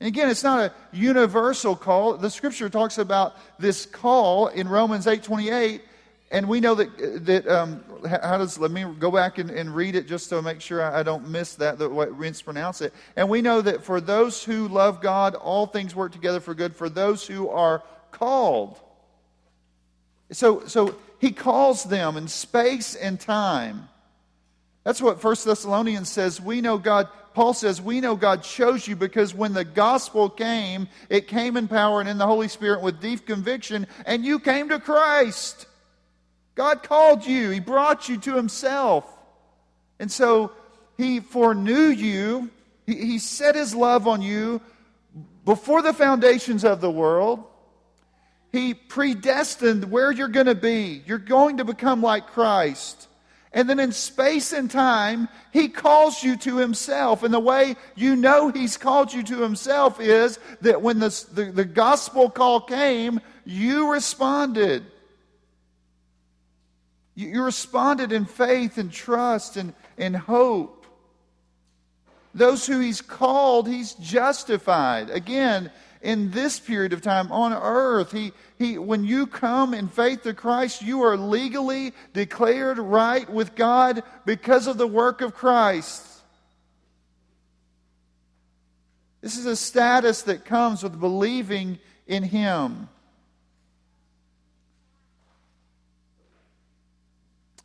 And 0.00 0.06
again, 0.06 0.28
it's 0.28 0.44
not 0.44 0.60
a 0.60 0.72
universal 0.92 1.74
call. 1.74 2.16
The 2.16 2.30
scripture 2.30 2.68
talks 2.68 2.98
about 2.98 3.36
this 3.58 3.84
call 3.86 4.48
in 4.48 4.68
Romans 4.68 5.06
8 5.06 5.22
28. 5.22 5.82
And 6.30 6.46
we 6.46 6.60
know 6.60 6.74
that, 6.74 7.24
that 7.24 7.48
um, 7.48 7.82
how 8.06 8.36
does, 8.36 8.58
let 8.58 8.70
me 8.70 8.84
go 8.98 9.10
back 9.10 9.38
and, 9.38 9.50
and 9.50 9.74
read 9.74 9.96
it 9.96 10.06
just 10.06 10.28
to 10.28 10.42
make 10.42 10.60
sure 10.60 10.82
I, 10.82 11.02
don't 11.02 11.28
miss 11.28 11.54
that, 11.54 11.78
the 11.78 11.88
way 11.88 12.06
Vince 12.10 12.42
pronounced 12.42 12.82
it. 12.82 12.92
And 13.16 13.30
we 13.30 13.40
know 13.40 13.62
that 13.62 13.82
for 13.82 13.98
those 13.98 14.44
who 14.44 14.68
love 14.68 15.00
God, 15.00 15.34
all 15.34 15.66
things 15.66 15.94
work 15.94 16.12
together 16.12 16.38
for 16.38 16.54
good 16.54 16.76
for 16.76 16.90
those 16.90 17.26
who 17.26 17.48
are 17.48 17.82
called. 18.10 18.78
So, 20.30 20.66
so 20.66 20.96
he 21.18 21.30
calls 21.30 21.84
them 21.84 22.18
in 22.18 22.28
space 22.28 22.94
and 22.94 23.18
time. 23.18 23.88
That's 24.84 25.00
what 25.00 25.22
First 25.22 25.46
Thessalonians 25.46 26.10
says. 26.10 26.40
We 26.40 26.60
know 26.60 26.76
God 26.76 27.08
Paul 27.34 27.54
says, 27.54 27.80
We 27.80 28.00
know 28.00 28.16
God 28.16 28.42
chose 28.42 28.86
you 28.86 28.96
because 28.96 29.34
when 29.34 29.52
the 29.52 29.64
gospel 29.64 30.28
came, 30.28 30.88
it 31.08 31.28
came 31.28 31.56
in 31.56 31.68
power 31.68 32.00
and 32.00 32.08
in 32.08 32.18
the 32.18 32.26
Holy 32.26 32.48
Spirit 32.48 32.82
with 32.82 33.00
deep 33.00 33.26
conviction, 33.26 33.86
and 34.06 34.24
you 34.24 34.38
came 34.38 34.68
to 34.70 34.78
Christ. 34.78 35.66
God 36.54 36.82
called 36.82 37.26
you, 37.26 37.50
He 37.50 37.60
brought 37.60 38.08
you 38.08 38.18
to 38.18 38.34
Himself. 38.34 39.04
And 39.98 40.10
so 40.10 40.52
He 40.96 41.20
foreknew 41.20 41.88
you, 41.88 42.50
He, 42.86 42.94
he 42.94 43.18
set 43.18 43.54
His 43.54 43.74
love 43.74 44.06
on 44.06 44.22
you 44.22 44.60
before 45.44 45.82
the 45.82 45.92
foundations 45.92 46.64
of 46.64 46.80
the 46.80 46.90
world. 46.90 47.44
He 48.52 48.74
predestined 48.74 49.90
where 49.90 50.10
you're 50.10 50.28
going 50.28 50.46
to 50.46 50.54
be. 50.54 51.02
You're 51.06 51.18
going 51.18 51.58
to 51.58 51.64
become 51.64 52.02
like 52.02 52.28
Christ. 52.28 53.07
And 53.52 53.68
then 53.68 53.80
in 53.80 53.92
space 53.92 54.52
and 54.52 54.70
time, 54.70 55.28
he 55.52 55.68
calls 55.68 56.22
you 56.22 56.36
to 56.38 56.58
himself. 56.58 57.22
And 57.22 57.32
the 57.32 57.40
way 57.40 57.76
you 57.96 58.14
know 58.14 58.50
he's 58.50 58.76
called 58.76 59.12
you 59.12 59.22
to 59.24 59.42
himself 59.42 60.00
is 60.00 60.38
that 60.60 60.82
when 60.82 60.98
the, 60.98 61.26
the, 61.32 61.44
the, 61.46 61.64
gospel 61.64 62.28
call 62.28 62.60
came, 62.60 63.20
you 63.46 63.90
responded. 63.90 64.84
You, 67.14 67.28
you 67.28 67.42
responded 67.42 68.12
in 68.12 68.26
faith 68.26 68.76
and 68.76 68.92
trust 68.92 69.56
and, 69.56 69.72
and 69.96 70.14
hope. 70.14 70.86
Those 72.34 72.66
who 72.66 72.80
he's 72.80 73.00
called, 73.00 73.66
he's 73.66 73.94
justified. 73.94 75.08
Again, 75.08 75.72
in 76.02 76.30
this 76.30 76.60
period 76.60 76.92
of 76.92 77.02
time 77.02 77.30
on 77.32 77.52
earth. 77.52 78.12
He, 78.12 78.32
he, 78.58 78.78
when 78.78 79.04
you 79.04 79.26
come 79.26 79.74
in 79.74 79.88
faith 79.88 80.22
to 80.22 80.34
Christ, 80.34 80.82
you 80.82 81.02
are 81.02 81.16
legally 81.16 81.92
declared 82.12 82.78
right 82.78 83.28
with 83.28 83.54
God 83.54 84.02
because 84.24 84.66
of 84.66 84.78
the 84.78 84.86
work 84.86 85.20
of 85.20 85.34
Christ. 85.34 86.04
This 89.20 89.36
is 89.36 89.46
a 89.46 89.56
status 89.56 90.22
that 90.22 90.44
comes 90.44 90.82
with 90.82 90.98
believing 90.98 91.78
in 92.06 92.22
Him. 92.22 92.88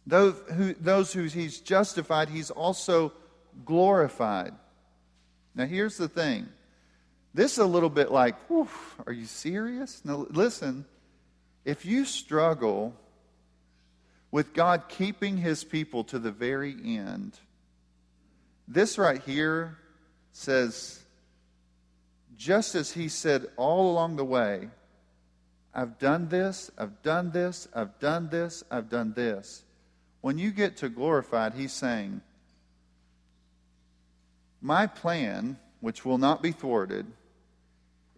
Those 0.05 0.35
who, 0.53 0.73
those 0.73 1.13
who 1.13 1.23
He's 1.23 1.59
justified, 1.59 2.29
He's 2.29 2.49
also 2.49 3.13
glorified. 3.65 4.53
Now, 5.55 5.65
here's 5.65 5.97
the 5.97 6.09
thing 6.09 6.49
this 7.33 7.53
is 7.53 7.57
a 7.59 7.65
little 7.65 7.89
bit 7.89 8.11
like, 8.11 8.35
are 9.07 9.13
you 9.13 9.25
serious? 9.25 10.01
Now, 10.05 10.27
listen, 10.29 10.85
if 11.65 11.85
you 11.85 12.05
struggle 12.05 12.93
with 14.31 14.53
God 14.53 14.83
keeping 14.87 15.37
his 15.37 15.63
people 15.63 16.03
to 16.05 16.19
the 16.19 16.31
very 16.31 16.75
end, 16.83 17.37
this 18.67 18.97
right 18.97 19.21
here 19.21 19.77
says, 20.31 21.01
just 22.37 22.75
as 22.75 22.91
he 22.91 23.07
said 23.07 23.45
all 23.57 23.91
along 23.91 24.15
the 24.15 24.25
way, 24.25 24.69
I've 25.73 25.97
done 25.97 26.29
this, 26.29 26.69
I've 26.77 27.01
done 27.01 27.31
this, 27.31 27.67
I've 27.73 27.99
done 27.99 28.29
this, 28.29 28.63
I've 28.69 28.89
done 28.89 29.13
this. 29.13 29.63
When 30.21 30.37
you 30.37 30.51
get 30.51 30.77
to 30.77 30.89
glorified, 30.89 31.55
he's 31.55 31.73
saying, 31.73 32.21
My 34.61 34.85
plan, 34.85 35.57
which 35.81 36.05
will 36.05 36.19
not 36.19 36.41
be 36.43 36.51
thwarted, 36.51 37.07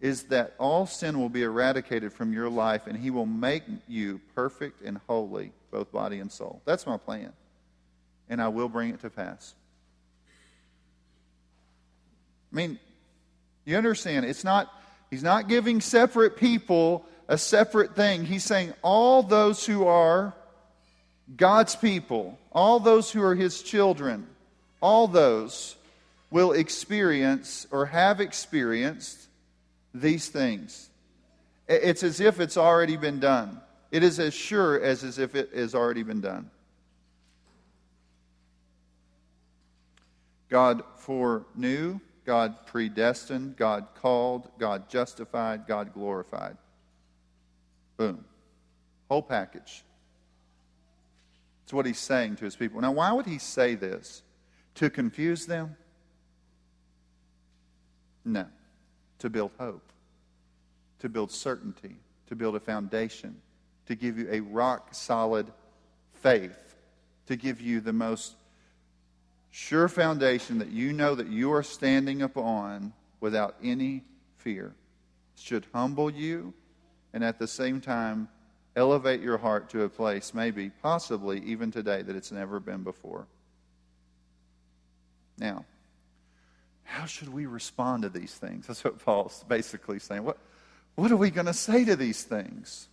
is 0.00 0.24
that 0.24 0.54
all 0.58 0.86
sin 0.86 1.18
will 1.18 1.28
be 1.28 1.42
eradicated 1.42 2.12
from 2.12 2.32
your 2.32 2.50
life 2.50 2.86
and 2.86 2.98
he 2.98 3.10
will 3.10 3.26
make 3.26 3.62
you 3.88 4.20
perfect 4.34 4.82
and 4.82 5.00
holy, 5.06 5.52
both 5.70 5.90
body 5.90 6.18
and 6.20 6.30
soul. 6.30 6.60
That's 6.64 6.86
my 6.86 6.96
plan. 6.96 7.32
And 8.28 8.42
I 8.42 8.48
will 8.48 8.68
bring 8.68 8.90
it 8.90 9.00
to 9.00 9.10
pass. 9.10 9.54
I 12.52 12.56
mean, 12.56 12.78
you 13.64 13.76
understand, 13.76 14.26
it's 14.26 14.44
not, 14.44 14.72
he's 15.10 15.22
not 15.22 15.48
giving 15.48 15.80
separate 15.80 16.36
people 16.36 17.04
a 17.28 17.38
separate 17.38 17.96
thing. 17.96 18.24
He's 18.24 18.44
saying 18.44 18.72
all 18.82 19.22
those 19.22 19.66
who 19.66 19.86
are 19.86 20.34
God's 21.36 21.74
people, 21.74 22.38
all 22.52 22.78
those 22.78 23.10
who 23.10 23.22
are 23.22 23.34
his 23.34 23.62
children, 23.62 24.26
all 24.80 25.08
those 25.08 25.76
will 26.30 26.52
experience 26.52 27.66
or 27.70 27.86
have 27.86 28.20
experienced 28.20 29.25
these 30.00 30.28
things. 30.28 30.90
It's 31.68 32.02
as 32.02 32.20
if 32.20 32.40
it's 32.40 32.56
already 32.56 32.96
been 32.96 33.20
done. 33.20 33.60
It 33.90 34.02
is 34.02 34.18
as 34.18 34.34
sure 34.34 34.80
as, 34.80 35.02
as 35.04 35.18
if 35.18 35.34
it 35.34 35.50
has 35.54 35.74
already 35.74 36.02
been 36.02 36.20
done. 36.20 36.50
God 40.48 40.82
foreknew, 40.98 41.98
God 42.24 42.66
predestined, 42.66 43.56
God 43.56 43.86
called, 44.00 44.48
God 44.58 44.88
justified, 44.88 45.66
God 45.66 45.92
glorified. 45.92 46.56
Boom. 47.96 48.24
Whole 49.08 49.22
package. 49.22 49.84
It's 51.64 51.72
what 51.72 51.86
he's 51.86 51.98
saying 51.98 52.36
to 52.36 52.44
his 52.44 52.54
people. 52.54 52.80
Now, 52.80 52.92
why 52.92 53.12
would 53.12 53.26
he 53.26 53.38
say 53.38 53.74
this? 53.74 54.22
To 54.76 54.90
confuse 54.90 55.46
them? 55.46 55.76
No. 58.24 58.46
To 59.20 59.30
build 59.30 59.50
hope, 59.58 59.85
to 61.06 61.10
build 61.10 61.30
certainty, 61.30 61.94
to 62.26 62.34
build 62.34 62.56
a 62.56 62.60
foundation, 62.60 63.36
to 63.86 63.94
give 63.94 64.18
you 64.18 64.28
a 64.28 64.40
rock 64.40 64.88
solid 64.90 65.46
faith, 66.14 66.74
to 67.28 67.36
give 67.36 67.60
you 67.60 67.80
the 67.80 67.92
most 67.92 68.34
sure 69.52 69.86
foundation 69.86 70.58
that 70.58 70.72
you 70.72 70.92
know 70.92 71.14
that 71.14 71.28
you 71.28 71.52
are 71.52 71.62
standing 71.62 72.22
upon 72.22 72.92
without 73.20 73.54
any 73.62 74.02
fear. 74.38 74.74
It 75.36 75.42
should 75.42 75.64
humble 75.72 76.10
you 76.10 76.52
and 77.14 77.22
at 77.22 77.38
the 77.38 77.46
same 77.46 77.80
time 77.80 78.28
elevate 78.74 79.20
your 79.20 79.38
heart 79.38 79.70
to 79.70 79.84
a 79.84 79.88
place, 79.88 80.34
maybe, 80.34 80.70
possibly, 80.82 81.40
even 81.44 81.70
today, 81.70 82.02
that 82.02 82.16
it's 82.16 82.32
never 82.32 82.58
been 82.58 82.82
before. 82.82 83.28
Now, 85.38 85.66
how 86.82 87.06
should 87.06 87.28
we 87.28 87.46
respond 87.46 88.02
to 88.02 88.08
these 88.08 88.34
things? 88.34 88.66
That's 88.66 88.82
what 88.82 88.98
Paul's 88.98 89.44
basically 89.48 90.00
saying. 90.00 90.24
What, 90.24 90.38
what 90.96 91.12
are 91.12 91.16
we 91.16 91.30
going 91.30 91.46
to 91.46 91.54
say 91.54 91.84
to 91.84 91.94
these 91.94 92.24
things? 92.24 92.88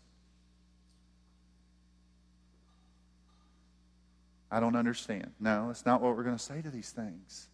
I 4.51 4.59
don't 4.59 4.75
understand. 4.75 5.31
No, 5.39 5.69
it's 5.71 5.85
not 5.85 6.01
what 6.01 6.15
we're 6.15 6.23
going 6.23 6.37
to 6.37 6.43
say 6.43 6.61
to 6.61 6.69
these 6.69 6.91
things. 6.91 7.47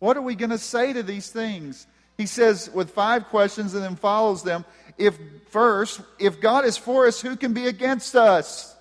What 0.00 0.16
are 0.16 0.22
we 0.22 0.34
going 0.34 0.50
to 0.50 0.58
say 0.58 0.92
to 0.92 1.02
these 1.04 1.30
things? 1.30 1.86
He 2.16 2.26
says 2.26 2.68
with 2.74 2.90
five 2.90 3.26
questions 3.26 3.74
and 3.74 3.84
then 3.84 3.94
follows 3.96 4.42
them. 4.42 4.64
If 4.98 5.16
first, 5.50 6.00
if 6.18 6.40
God 6.40 6.64
is 6.64 6.76
for 6.76 7.06
us, 7.06 7.20
who 7.20 7.36
can 7.36 7.52
be 7.52 7.66
against 7.66 8.16
us? 8.16 8.74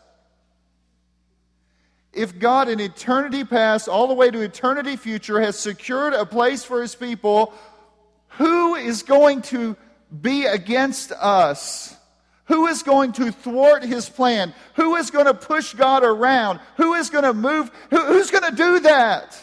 If 2.13 2.39
God 2.39 2.69
in 2.69 2.79
eternity 2.79 3.43
past, 3.43 3.89
all 3.89 4.07
the 4.07 4.13
way 4.13 4.31
to 4.31 4.39
eternity 4.39 4.95
future, 4.95 5.41
has 5.41 5.59
secured 5.59 6.13
a 6.13 6.25
place 6.25 6.63
for 6.63 6.81
his 6.81 6.95
people, 6.95 7.53
who 8.29 8.75
is 8.75 9.03
going 9.03 9.41
to 9.43 9.75
be 10.21 10.45
against 10.45 11.11
us? 11.11 11.95
Who 12.45 12.67
is 12.67 12.83
going 12.83 13.13
to 13.13 13.31
thwart 13.31 13.83
his 13.83 14.07
plan? 14.07 14.53
Who 14.75 14.95
is 14.95 15.09
going 15.09 15.25
to 15.25 15.33
push 15.33 15.73
God 15.73 16.03
around? 16.03 16.59
Who 16.77 16.93
is 16.93 17.09
going 17.09 17.23
to 17.23 17.33
move? 17.33 17.71
Who, 17.89 17.97
who's 17.97 18.29
going 18.29 18.49
to 18.49 18.55
do 18.55 18.79
that? 18.81 19.39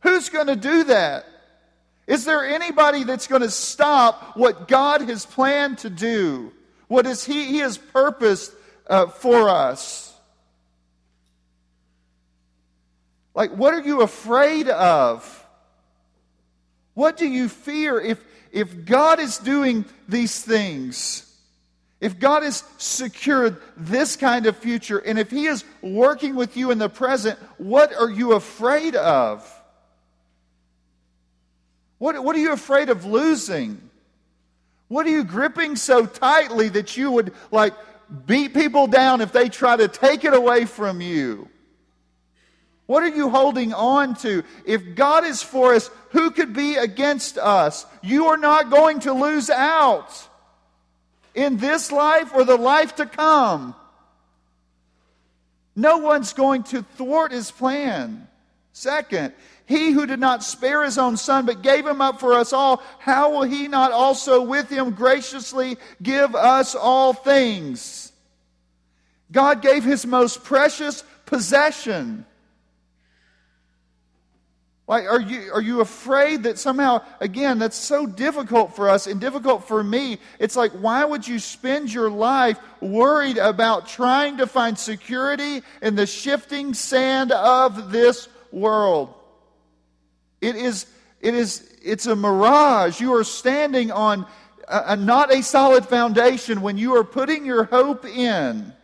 Who's 0.00 0.30
going 0.30 0.46
to 0.46 0.56
do 0.56 0.84
that? 0.84 1.26
Is 2.06 2.24
there 2.24 2.44
anybody 2.44 3.04
that's 3.04 3.26
going 3.26 3.42
to 3.42 3.50
stop 3.50 4.36
what 4.36 4.68
God 4.68 5.02
has 5.02 5.24
planned 5.24 5.78
to 5.78 5.90
do? 5.90 6.52
What 6.88 7.06
is 7.06 7.24
He, 7.24 7.46
he 7.46 7.58
has 7.58 7.78
purposed 7.78 8.52
uh, 8.86 9.06
for 9.06 9.48
us? 9.48 10.14
Like, 13.34 13.50
what 13.56 13.74
are 13.74 13.80
you 13.80 14.02
afraid 14.02 14.68
of? 14.68 15.46
What 16.94 17.16
do 17.16 17.26
you 17.26 17.48
fear 17.48 18.00
if, 18.00 18.22
if 18.54 18.84
God 18.84 19.18
is 19.18 19.38
doing 19.38 19.84
these 20.08 20.40
things? 20.40 21.20
If 22.00 22.20
God 22.20 22.44
has 22.44 22.62
secured 22.78 23.60
this 23.76 24.14
kind 24.14 24.46
of 24.46 24.56
future, 24.56 24.98
and 24.98 25.18
if 25.18 25.30
He 25.30 25.46
is 25.46 25.64
working 25.82 26.36
with 26.36 26.56
you 26.56 26.70
in 26.70 26.78
the 26.78 26.88
present, 26.88 27.38
what 27.58 27.92
are 27.92 28.08
you 28.08 28.34
afraid 28.34 28.94
of? 28.94 29.50
What, 31.98 32.22
what 32.22 32.36
are 32.36 32.40
you 32.40 32.52
afraid 32.52 32.90
of 32.90 33.04
losing? 33.04 33.90
What 34.88 35.06
are 35.06 35.10
you 35.10 35.24
gripping 35.24 35.74
so 35.74 36.06
tightly 36.06 36.68
that 36.68 36.96
you 36.96 37.10
would 37.10 37.32
like 37.50 37.74
beat 38.26 38.54
people 38.54 38.86
down 38.86 39.20
if 39.20 39.32
they 39.32 39.48
try 39.48 39.76
to 39.76 39.88
take 39.88 40.24
it 40.24 40.34
away 40.34 40.66
from 40.66 41.00
you? 41.00 41.48
What 42.86 43.02
are 43.02 43.08
you 43.08 43.30
holding 43.30 43.72
on 43.72 44.14
to? 44.16 44.44
If 44.66 44.94
God 44.94 45.24
is 45.24 45.42
for 45.42 45.74
us, 45.74 45.90
who 46.10 46.30
could 46.30 46.52
be 46.52 46.76
against 46.76 47.38
us? 47.38 47.86
You 48.02 48.26
are 48.26 48.36
not 48.36 48.70
going 48.70 49.00
to 49.00 49.12
lose 49.12 49.48
out 49.48 50.28
in 51.34 51.56
this 51.56 51.90
life 51.90 52.32
or 52.34 52.44
the 52.44 52.56
life 52.56 52.96
to 52.96 53.06
come. 53.06 53.74
No 55.74 55.98
one's 55.98 56.34
going 56.34 56.62
to 56.64 56.82
thwart 56.96 57.32
his 57.32 57.50
plan. 57.50 58.28
Second, 58.72 59.32
he 59.66 59.90
who 59.92 60.04
did 60.04 60.20
not 60.20 60.44
spare 60.44 60.84
his 60.84 60.98
own 60.98 61.16
son, 61.16 61.46
but 61.46 61.62
gave 61.62 61.86
him 61.86 62.00
up 62.00 62.20
for 62.20 62.34
us 62.34 62.52
all, 62.52 62.82
how 62.98 63.30
will 63.30 63.44
he 63.44 63.66
not 63.66 63.92
also 63.92 64.42
with 64.42 64.68
him 64.68 64.90
graciously 64.90 65.78
give 66.02 66.34
us 66.34 66.74
all 66.74 67.12
things? 67.12 68.12
God 69.32 69.62
gave 69.62 69.84
his 69.84 70.04
most 70.04 70.44
precious 70.44 71.02
possession 71.24 72.26
like, 74.86 75.06
are 75.06 75.20
you, 75.20 75.50
are 75.52 75.62
you 75.62 75.80
afraid 75.80 76.42
that 76.42 76.58
somehow, 76.58 77.02
again, 77.18 77.58
that's 77.58 77.76
so 77.76 78.06
difficult 78.06 78.76
for 78.76 78.90
us 78.90 79.06
and 79.06 79.18
difficult 79.18 79.66
for 79.66 79.82
me? 79.82 80.18
It's 80.38 80.56
like, 80.56 80.72
why 80.72 81.04
would 81.04 81.26
you 81.26 81.38
spend 81.38 81.90
your 81.90 82.10
life 82.10 82.58
worried 82.82 83.38
about 83.38 83.88
trying 83.88 84.36
to 84.38 84.46
find 84.46 84.78
security 84.78 85.62
in 85.80 85.94
the 85.94 86.06
shifting 86.06 86.74
sand 86.74 87.32
of 87.32 87.92
this 87.92 88.28
world? 88.52 89.14
It 90.42 90.54
is, 90.56 90.84
it 91.22 91.34
is, 91.34 91.66
it's 91.82 92.04
a 92.04 92.14
mirage. 92.14 93.00
You 93.00 93.14
are 93.14 93.24
standing 93.24 93.90
on 93.90 94.26
a, 94.68 94.82
a, 94.88 94.96
not 94.96 95.32
a 95.32 95.42
solid 95.42 95.86
foundation 95.86 96.60
when 96.60 96.76
you 96.76 96.94
are 96.96 97.04
putting 97.04 97.46
your 97.46 97.64
hope 97.64 98.04
in 98.04 98.74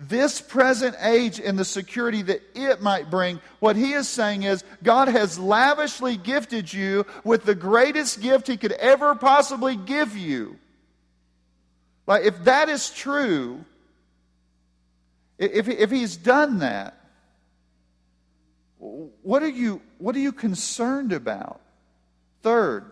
this 0.00 0.40
present 0.40 0.96
age 1.00 1.40
and 1.40 1.58
the 1.58 1.64
security 1.64 2.22
that 2.22 2.42
it 2.54 2.82
might 2.82 3.10
bring, 3.10 3.40
what 3.60 3.76
he 3.76 3.92
is 3.92 4.08
saying 4.08 4.42
is 4.42 4.64
God 4.82 5.08
has 5.08 5.38
lavishly 5.38 6.16
gifted 6.16 6.72
you 6.72 7.06
with 7.22 7.44
the 7.44 7.54
greatest 7.54 8.20
gift 8.20 8.46
he 8.48 8.56
could 8.56 8.72
ever 8.72 9.14
possibly 9.14 9.76
give 9.76 10.16
you. 10.16 10.58
Like, 12.06 12.24
if 12.24 12.44
that 12.44 12.68
is 12.68 12.90
true, 12.90 13.64
if, 15.38 15.68
if 15.68 15.90
he's 15.90 16.16
done 16.16 16.58
that, 16.58 17.00
what 18.78 19.42
are 19.42 19.48
you, 19.48 19.80
what 19.98 20.14
are 20.14 20.20
you 20.20 20.32
concerned 20.32 21.12
about? 21.12 21.60
Third, 22.42 22.84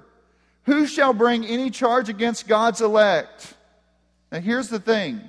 who 0.65 0.87
shall 0.87 1.13
bring 1.13 1.45
any 1.45 1.71
charge 1.71 2.09
against 2.09 2.49
God's 2.49 2.81
elect? 2.81 3.55
Now, 4.31 4.41
here's 4.41 4.69
the 4.69 4.81
thing 4.81 5.21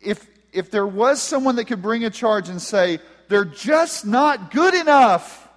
if, 0.00 0.26
if 0.52 0.70
there 0.70 0.86
was 0.86 1.20
someone 1.22 1.56
that 1.56 1.66
could 1.66 1.82
bring 1.82 2.04
a 2.04 2.10
charge 2.10 2.48
and 2.48 2.60
say, 2.60 3.00
they're 3.28 3.44
just 3.44 4.06
not 4.06 4.50
good 4.50 4.74
enough, 4.74 5.48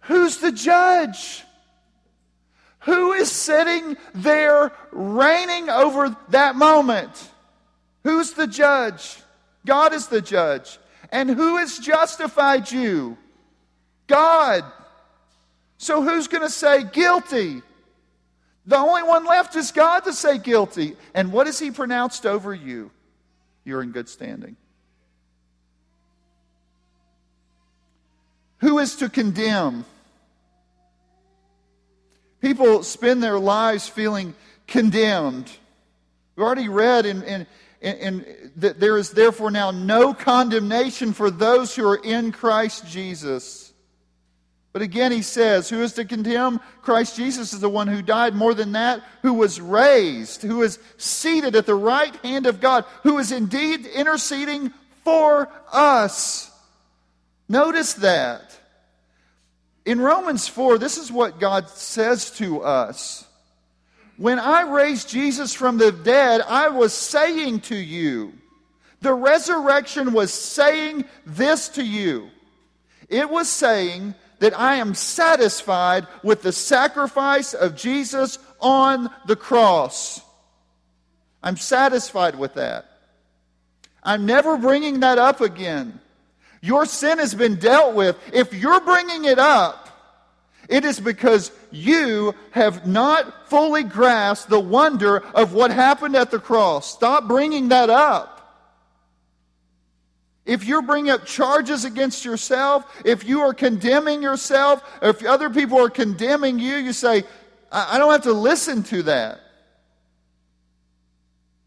who's 0.00 0.38
the 0.38 0.52
judge? 0.52 1.44
Who 2.80 3.12
is 3.12 3.30
sitting 3.30 3.96
there 4.14 4.72
reigning 4.90 5.68
over 5.68 6.16
that 6.30 6.56
moment? 6.56 7.30
Who's 8.02 8.32
the 8.32 8.48
judge? 8.48 9.18
God 9.64 9.94
is 9.94 10.08
the 10.08 10.20
judge. 10.20 10.78
And 11.10 11.30
who 11.30 11.58
has 11.58 11.78
justified 11.78 12.70
you? 12.70 13.16
God. 14.06 14.64
So 15.78 16.02
who's 16.02 16.26
going 16.26 16.42
to 16.42 16.50
say 16.50 16.84
guilty? 16.84 17.62
The 18.66 18.76
only 18.76 19.02
one 19.02 19.24
left 19.24 19.56
is 19.56 19.72
God 19.72 20.00
to 20.00 20.12
say 20.12 20.38
guilty. 20.38 20.96
And 21.14 21.32
what 21.32 21.46
has 21.46 21.58
He 21.58 21.70
pronounced 21.70 22.26
over 22.26 22.54
you? 22.54 22.90
You're 23.64 23.82
in 23.82 23.92
good 23.92 24.08
standing. 24.08 24.56
Who 28.58 28.78
is 28.78 28.96
to 28.96 29.08
condemn? 29.08 29.84
People 32.40 32.82
spend 32.82 33.22
their 33.22 33.38
lives 33.38 33.88
feeling 33.88 34.34
condemned. 34.66 35.50
We've 36.36 36.44
already 36.44 36.68
read 36.68 37.06
in, 37.06 37.22
in, 37.22 37.46
in, 37.80 37.96
in 37.96 38.52
that 38.56 38.78
there 38.78 38.98
is 38.98 39.10
therefore 39.10 39.50
now 39.50 39.70
no 39.70 40.14
condemnation 40.14 41.12
for 41.12 41.30
those 41.30 41.74
who 41.74 41.86
are 41.88 41.96
in 41.96 42.32
Christ 42.32 42.86
Jesus. 42.86 43.71
But 44.72 44.82
again, 44.82 45.12
he 45.12 45.22
says, 45.22 45.68
Who 45.68 45.82
is 45.82 45.92
to 45.94 46.04
condemn? 46.04 46.60
Christ 46.80 47.16
Jesus 47.16 47.52
is 47.52 47.60
the 47.60 47.68
one 47.68 47.88
who 47.88 48.02
died. 48.02 48.34
More 48.34 48.54
than 48.54 48.72
that, 48.72 49.02
who 49.22 49.34
was 49.34 49.60
raised, 49.60 50.42
who 50.42 50.62
is 50.62 50.78
seated 50.96 51.54
at 51.56 51.66
the 51.66 51.74
right 51.74 52.14
hand 52.16 52.46
of 52.46 52.60
God, 52.60 52.84
who 53.02 53.18
is 53.18 53.32
indeed 53.32 53.86
interceding 53.86 54.72
for 55.04 55.48
us. 55.72 56.50
Notice 57.48 57.94
that. 57.94 58.58
In 59.84 60.00
Romans 60.00 60.46
4, 60.48 60.78
this 60.78 60.96
is 60.96 61.10
what 61.10 61.40
God 61.40 61.68
says 61.68 62.30
to 62.32 62.62
us 62.62 63.26
when 64.16 64.38
I 64.38 64.62
raised 64.62 65.08
Jesus 65.08 65.52
from 65.52 65.78
the 65.78 65.90
dead, 65.90 66.42
I 66.46 66.68
was 66.68 66.92
saying 66.92 67.60
to 67.62 67.76
you, 67.76 68.32
the 69.00 69.12
resurrection 69.12 70.12
was 70.12 70.32
saying 70.32 71.06
this 71.26 71.70
to 71.70 71.84
you. 71.84 72.28
It 73.08 73.28
was 73.28 73.48
saying 73.48 74.14
that 74.42 74.58
I 74.58 74.74
am 74.76 74.92
satisfied 74.94 76.08
with 76.24 76.42
the 76.42 76.50
sacrifice 76.50 77.54
of 77.54 77.76
Jesus 77.76 78.40
on 78.58 79.08
the 79.24 79.36
cross. 79.36 80.20
I'm 81.44 81.56
satisfied 81.56 82.34
with 82.34 82.54
that. 82.54 82.86
I'm 84.02 84.26
never 84.26 84.56
bringing 84.56 84.98
that 85.00 85.16
up 85.16 85.40
again. 85.40 86.00
Your 86.60 86.86
sin 86.86 87.18
has 87.18 87.36
been 87.36 87.54
dealt 87.54 87.94
with. 87.94 88.18
If 88.32 88.52
you're 88.52 88.80
bringing 88.80 89.26
it 89.26 89.38
up, 89.38 89.88
it 90.68 90.84
is 90.84 90.98
because 90.98 91.52
you 91.70 92.34
have 92.50 92.84
not 92.84 93.48
fully 93.48 93.84
grasped 93.84 94.50
the 94.50 94.58
wonder 94.58 95.18
of 95.36 95.54
what 95.54 95.70
happened 95.70 96.16
at 96.16 96.32
the 96.32 96.40
cross. 96.40 96.92
Stop 96.92 97.28
bringing 97.28 97.68
that 97.68 97.90
up. 97.90 98.41
If 100.44 100.64
you're 100.64 100.82
bringing 100.82 101.10
up 101.10 101.24
charges 101.24 101.84
against 101.84 102.24
yourself, 102.24 102.84
if 103.04 103.24
you 103.24 103.40
are 103.42 103.54
condemning 103.54 104.22
yourself, 104.22 104.82
if 105.00 105.24
other 105.24 105.48
people 105.50 105.78
are 105.78 105.90
condemning 105.90 106.58
you, 106.58 106.76
you 106.76 106.92
say, 106.92 107.24
I 107.70 107.98
don't 107.98 108.10
have 108.12 108.22
to 108.22 108.32
listen 108.32 108.82
to 108.84 109.04
that. 109.04 109.40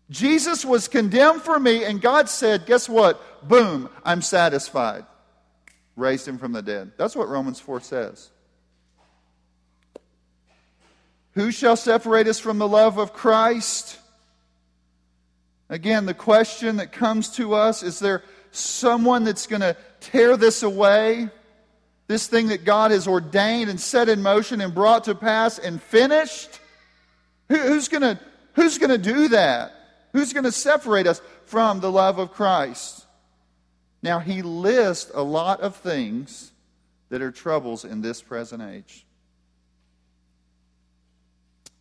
Jesus 0.09 0.63
was 0.63 0.88
condemned 0.88 1.41
for 1.41 1.59
me, 1.59 1.83
and 1.83 1.99
God 1.99 2.29
said, 2.29 2.65
Guess 2.65 2.88
what? 2.88 3.47
Boom, 3.47 3.89
I'm 4.03 4.21
satisfied. 4.21 5.05
Raised 5.95 6.27
him 6.27 6.38
from 6.38 6.51
the 6.51 6.61
dead. 6.61 6.91
That's 6.97 7.15
what 7.15 7.29
Romans 7.29 7.59
4 7.59 7.79
says. 7.79 8.29
Who 11.31 11.51
shall 11.51 11.75
separate 11.75 12.27
us 12.27 12.39
from 12.39 12.59
the 12.59 12.67
love 12.67 12.97
of 12.97 13.13
Christ? 13.13 13.99
Again, 15.69 16.05
the 16.05 16.13
question 16.13 16.77
that 16.77 16.91
comes 16.91 17.29
to 17.31 17.55
us 17.55 17.81
is 17.81 17.99
there 17.99 18.23
someone 18.55 19.23
that's 19.23 19.47
going 19.47 19.61
to 19.61 19.75
tear 19.99 20.37
this 20.37 20.63
away? 20.63 21.29
This 22.07 22.27
thing 22.27 22.47
that 22.49 22.65
God 22.65 22.91
has 22.91 23.07
ordained 23.07 23.69
and 23.69 23.79
set 23.79 24.09
in 24.09 24.21
motion 24.21 24.61
and 24.61 24.73
brought 24.73 25.05
to 25.05 25.15
pass 25.15 25.59
and 25.59 25.81
finished? 25.81 26.59
who's 27.49 27.87
going 27.87 28.01
to 28.01 28.19
who's 28.53 28.77
going 28.77 28.89
to 28.89 28.97
do 28.97 29.29
that? 29.29 29.73
Who's 30.13 30.33
going 30.33 30.45
to 30.45 30.51
separate 30.51 31.07
us 31.07 31.21
from 31.45 31.79
the 31.79 31.91
love 31.91 32.19
of 32.19 32.31
Christ? 32.31 33.05
Now, 34.01 34.19
he 34.19 34.41
lists 34.41 35.11
a 35.13 35.23
lot 35.23 35.61
of 35.61 35.75
things 35.75 36.51
that 37.09 37.21
are 37.21 37.31
troubles 37.31 37.85
in 37.85 38.01
this 38.01 38.21
present 38.21 38.61
age. 38.61 39.05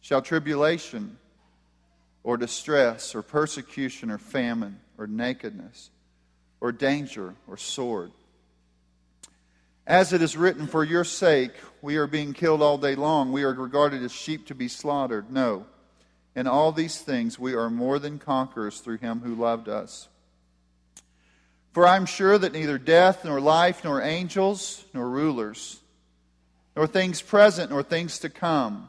Shall 0.00 0.20
tribulation, 0.20 1.16
or 2.22 2.36
distress, 2.36 3.14
or 3.14 3.22
persecution, 3.22 4.10
or 4.10 4.18
famine, 4.18 4.80
or 4.98 5.06
nakedness, 5.06 5.90
or 6.64 6.72
danger, 6.72 7.34
or 7.46 7.58
sword? 7.58 8.10
As 9.86 10.14
it 10.14 10.22
is 10.22 10.34
written, 10.34 10.66
For 10.66 10.82
your 10.82 11.04
sake 11.04 11.52
we 11.82 11.96
are 11.96 12.06
being 12.06 12.32
killed 12.32 12.62
all 12.62 12.78
day 12.78 12.94
long, 12.94 13.32
we 13.32 13.42
are 13.42 13.52
regarded 13.52 14.02
as 14.02 14.12
sheep 14.12 14.46
to 14.46 14.54
be 14.54 14.68
slaughtered. 14.68 15.30
No. 15.30 15.66
In 16.34 16.46
all 16.46 16.72
these 16.72 16.98
things, 16.98 17.38
we 17.38 17.52
are 17.52 17.68
more 17.68 17.98
than 17.98 18.18
conquerors 18.18 18.80
through 18.80 18.96
him 18.96 19.20
who 19.20 19.34
loved 19.34 19.68
us. 19.68 20.08
For 21.74 21.86
I'm 21.86 22.06
sure 22.06 22.38
that 22.38 22.54
neither 22.54 22.78
death, 22.78 23.26
nor 23.26 23.42
life, 23.42 23.84
nor 23.84 24.00
angels, 24.00 24.86
nor 24.94 25.06
rulers, 25.06 25.80
nor 26.74 26.86
things 26.86 27.20
present, 27.20 27.72
nor 27.72 27.82
things 27.82 28.20
to 28.20 28.30
come, 28.30 28.88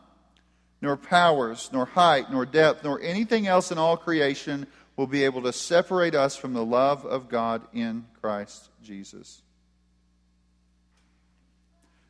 nor 0.81 0.95
powers, 0.95 1.69
nor 1.73 1.87
height, 1.87 2.31
nor 2.31 2.45
depth, 2.45 2.85
nor 2.85 3.01
anything 3.01 3.47
else 3.47 3.69
in 3.69 3.77
all 3.77 3.97
creation 3.97 4.65
will 4.95 5.07
be 5.07 5.23
able 5.23 5.41
to 5.43 5.53
separate 5.53 6.15
us 6.15 6.35
from 6.35 6.53
the 6.53 6.65
love 6.65 7.05
of 7.05 7.27
God 7.27 7.61
in 7.73 8.05
Christ 8.21 8.69
Jesus. 8.83 9.41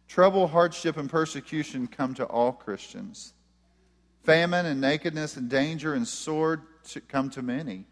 Trouble, 0.07 0.47
hardship, 0.47 0.97
and 0.97 1.09
persecution 1.09 1.87
come 1.87 2.13
to 2.13 2.25
all 2.25 2.51
Christians. 2.51 3.33
Famine 4.23 4.65
and 4.65 4.79
nakedness 4.79 5.35
and 5.35 5.49
danger 5.49 5.93
and 5.93 6.07
sword 6.07 6.61
come 7.07 7.29
to 7.31 7.41
many. 7.41 7.85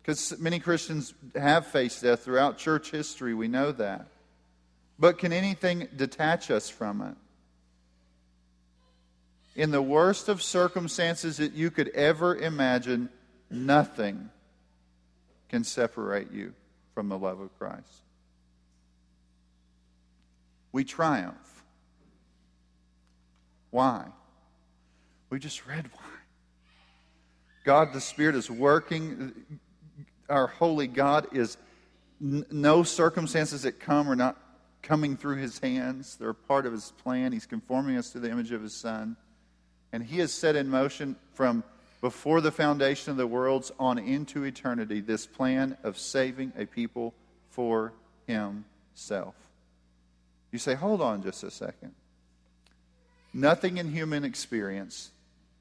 Because 0.00 0.38
many 0.38 0.58
Christians 0.58 1.12
have 1.34 1.66
faced 1.66 2.02
death 2.02 2.24
throughout 2.24 2.56
church 2.56 2.90
history, 2.90 3.34
we 3.34 3.48
know 3.48 3.72
that. 3.72 4.06
But 4.98 5.18
can 5.18 5.32
anything 5.32 5.88
detach 5.94 6.50
us 6.50 6.70
from 6.70 7.02
it? 7.02 7.14
In 9.56 9.70
the 9.70 9.82
worst 9.82 10.28
of 10.28 10.42
circumstances 10.42 11.38
that 11.38 11.52
you 11.52 11.70
could 11.70 11.88
ever 11.88 12.36
imagine, 12.36 13.08
nothing 13.50 14.30
can 15.48 15.64
separate 15.64 16.30
you 16.30 16.54
from 16.94 17.08
the 17.08 17.18
love 17.18 17.40
of 17.40 17.56
Christ. 17.58 18.02
We 20.72 20.84
triumph. 20.84 21.64
Why? 23.70 24.06
We 25.30 25.38
just 25.38 25.66
read 25.66 25.90
why. 25.92 26.04
God 27.64 27.92
the 27.92 28.00
Spirit 28.00 28.34
is 28.34 28.50
working. 28.50 29.34
Our 30.28 30.46
holy 30.46 30.86
God 30.86 31.28
is 31.32 31.56
no 32.20 32.82
circumstances 32.82 33.62
that 33.62 33.80
come 33.80 34.08
are 34.08 34.16
not 34.16 34.36
coming 34.82 35.16
through 35.16 35.36
his 35.36 35.58
hands. 35.58 36.16
They're 36.16 36.32
part 36.32 36.66
of 36.66 36.72
his 36.72 36.92
plan. 37.02 37.32
He's 37.32 37.46
conforming 37.46 37.96
us 37.96 38.10
to 38.10 38.20
the 38.20 38.30
image 38.30 38.52
of 38.52 38.62
his 38.62 38.74
Son. 38.74 39.16
And 39.92 40.02
he 40.02 40.18
has 40.18 40.32
set 40.32 40.56
in 40.56 40.68
motion 40.68 41.16
from 41.34 41.64
before 42.00 42.40
the 42.40 42.52
foundation 42.52 43.10
of 43.10 43.16
the 43.16 43.26
worlds 43.26 43.72
on 43.78 43.98
into 43.98 44.44
eternity 44.44 45.00
this 45.00 45.26
plan 45.26 45.76
of 45.82 45.98
saving 45.98 46.52
a 46.56 46.66
people 46.66 47.14
for 47.50 47.92
himself. 48.26 49.34
You 50.52 50.58
say, 50.58 50.74
hold 50.74 51.00
on 51.00 51.22
just 51.22 51.42
a 51.42 51.50
second. 51.50 51.94
Nothing 53.34 53.78
in 53.78 53.92
human 53.92 54.24
experience 54.24 55.10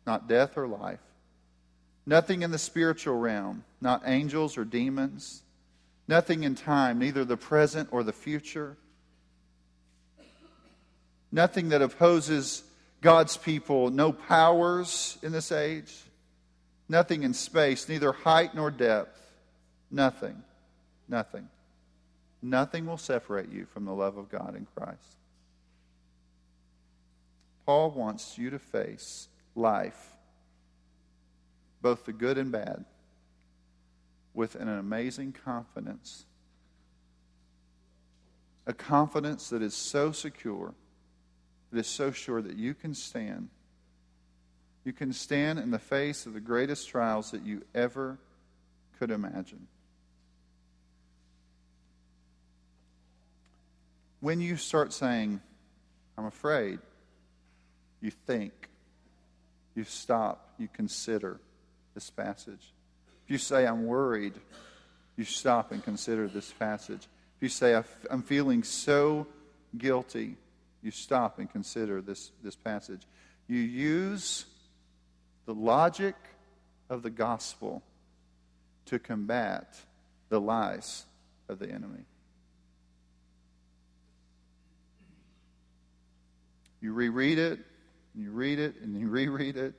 not 0.07 0.27
death 0.27 0.57
or 0.57 0.65
life. 0.65 1.01
Nothing 2.05 2.41
in 2.41 2.51
the 2.51 2.57
spiritual 2.57 3.19
realm, 3.19 3.65
not 3.81 4.01
angels 4.05 4.57
or 4.57 4.63
demons. 4.63 5.43
Nothing 6.07 6.43
in 6.43 6.55
time, 6.55 6.97
neither 6.97 7.25
the 7.25 7.35
present 7.35 7.89
or 7.91 8.01
the 8.01 8.13
future. 8.13 8.77
Nothing 11.29 11.69
that 11.69 11.81
opposes 11.81 12.63
God's 13.07 13.37
people, 13.37 13.89
no 13.89 14.11
powers 14.11 15.17
in 15.23 15.31
this 15.31 15.53
age. 15.53 15.95
Nothing 16.89 17.23
in 17.23 17.33
space, 17.33 17.87
neither 17.87 18.11
height 18.11 18.53
nor 18.53 18.69
depth. 18.69 19.17
Nothing. 19.89 20.43
Nothing. 21.07 21.47
Nothing 22.41 22.85
will 22.85 22.97
separate 22.97 23.49
you 23.49 23.65
from 23.65 23.85
the 23.85 23.93
love 23.93 24.17
of 24.17 24.27
God 24.27 24.57
in 24.57 24.67
Christ. 24.75 25.15
Paul 27.65 27.91
wants 27.91 28.37
you 28.37 28.49
to 28.49 28.59
face 28.59 29.29
life, 29.55 30.17
both 31.81 32.03
the 32.03 32.11
good 32.11 32.37
and 32.37 32.51
bad, 32.51 32.83
with 34.33 34.55
an 34.55 34.67
amazing 34.67 35.33
confidence. 35.45 36.25
A 38.65 38.73
confidence 38.73 39.47
that 39.51 39.61
is 39.61 39.73
so 39.73 40.11
secure, 40.11 40.73
that 41.71 41.79
is 41.79 41.87
so 41.87 42.11
sure 42.11 42.41
that 42.41 42.55
you 42.55 42.73
can 42.73 42.93
stand. 42.93 43.49
You 44.83 44.93
can 44.93 45.11
stand 45.11 45.59
in 45.59 45.71
the 45.71 45.79
face 45.79 46.25
of 46.25 46.33
the 46.33 46.39
greatest 46.39 46.87
trials 46.87 47.31
that 47.31 47.43
you 47.43 47.63
ever 47.75 48.17
could 48.99 49.11
imagine. 49.11 49.67
When 54.19 54.41
you 54.41 54.55
start 54.55 54.93
saying, 54.93 55.41
I'm 56.17 56.25
afraid, 56.25 56.79
you 58.01 58.11
think, 58.11 58.53
you 59.75 59.83
stop, 59.83 60.49
you 60.57 60.67
consider 60.71 61.39
this 61.93 62.09
passage. 62.09 62.73
If 63.25 63.31
you 63.31 63.37
say, 63.37 63.67
I'm 63.67 63.85
worried, 63.85 64.33
you 65.17 65.23
stop 65.23 65.71
and 65.71 65.83
consider 65.83 66.27
this 66.27 66.51
passage. 66.53 67.07
If 67.37 67.43
you 67.43 67.49
say, 67.49 67.79
I'm 68.09 68.23
feeling 68.23 68.63
so 68.63 69.27
guilty, 69.77 70.37
you 70.81 70.91
stop 70.91 71.39
and 71.39 71.49
consider 71.49 72.01
this, 72.01 72.31
this 72.43 72.55
passage. 72.55 73.01
You 73.47 73.59
use 73.59 74.45
the 75.45 75.53
logic 75.53 76.15
of 76.89 77.03
the 77.03 77.09
gospel 77.09 77.83
to 78.85 78.99
combat 78.99 79.75
the 80.29 80.39
lies 80.39 81.05
of 81.49 81.59
the 81.59 81.69
enemy. 81.69 82.05
You 86.79 86.93
reread 86.93 87.39
it, 87.39 87.59
and 88.13 88.23
you 88.23 88.31
read 88.31 88.59
it 88.59 88.75
and 88.81 88.99
you 88.99 89.07
reread 89.09 89.57
it 89.57 89.73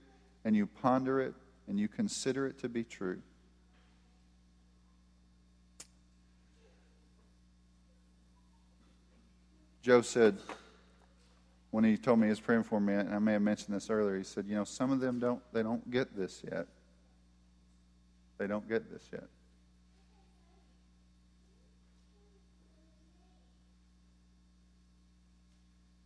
and 0.44 0.54
you 0.54 0.66
ponder 0.66 1.20
it 1.20 1.34
and 1.66 1.78
you 1.78 1.88
consider 1.88 2.46
it 2.46 2.58
to 2.60 2.68
be 2.68 2.84
true. 2.84 3.20
Joe 9.82 10.02
said, 10.02 10.38
when 11.70 11.84
he 11.84 11.96
told 11.96 12.18
me 12.18 12.26
he 12.26 12.30
was 12.30 12.40
praying 12.40 12.62
for 12.62 12.80
me, 12.80 12.94
and 12.94 13.14
I 13.14 13.18
may 13.18 13.34
have 13.34 13.42
mentioned 13.42 13.76
this 13.76 13.90
earlier, 13.90 14.16
he 14.16 14.24
said, 14.24 14.46
You 14.46 14.54
know, 14.54 14.64
some 14.64 14.90
of 14.90 15.00
them 15.00 15.18
don't, 15.18 15.40
they 15.52 15.62
don't 15.62 15.88
get 15.90 16.16
this 16.16 16.42
yet. 16.50 16.66
They 18.38 18.46
don't 18.46 18.68
get 18.68 18.90
this 18.90 19.02
yet. 19.12 19.24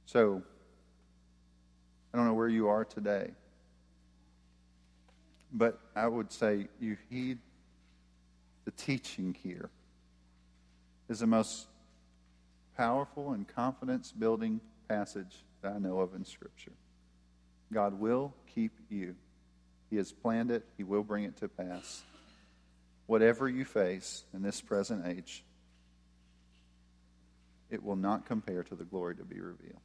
So, 0.06 0.42
I 2.12 2.18
don't 2.18 2.26
know 2.26 2.34
where 2.34 2.48
you 2.48 2.68
are 2.68 2.84
today, 2.84 3.30
but 5.52 5.78
I 5.96 6.06
would 6.06 6.30
say 6.30 6.68
you 6.80 6.96
heed 7.08 7.38
the 8.64 8.72
teaching 8.72 9.34
here 9.42 9.70
is 11.08 11.20
the 11.20 11.26
most 11.26 11.66
powerful 12.76 13.32
and 13.32 13.48
confidence 13.48 14.12
building 14.12 14.60
passage 14.88 15.44
that 15.62 15.72
I 15.72 15.78
know 15.78 16.00
of 16.00 16.14
in 16.14 16.24
Scripture. 16.24 16.72
God 17.72 17.98
will 17.98 18.34
keep 18.54 18.72
you. 18.90 19.14
He 19.90 19.96
has 19.96 20.12
planned 20.12 20.50
it, 20.50 20.64
He 20.76 20.84
will 20.84 21.02
bring 21.02 21.24
it 21.24 21.36
to 21.38 21.48
pass. 21.48 22.02
Whatever 23.06 23.48
you 23.48 23.64
face 23.64 24.24
in 24.32 24.42
this 24.42 24.60
present 24.60 25.06
age, 25.06 25.44
it 27.70 27.82
will 27.82 27.96
not 27.96 28.26
compare 28.26 28.62
to 28.64 28.74
the 28.74 28.84
glory 28.84 29.16
to 29.16 29.24
be 29.24 29.40
revealed. 29.40 29.80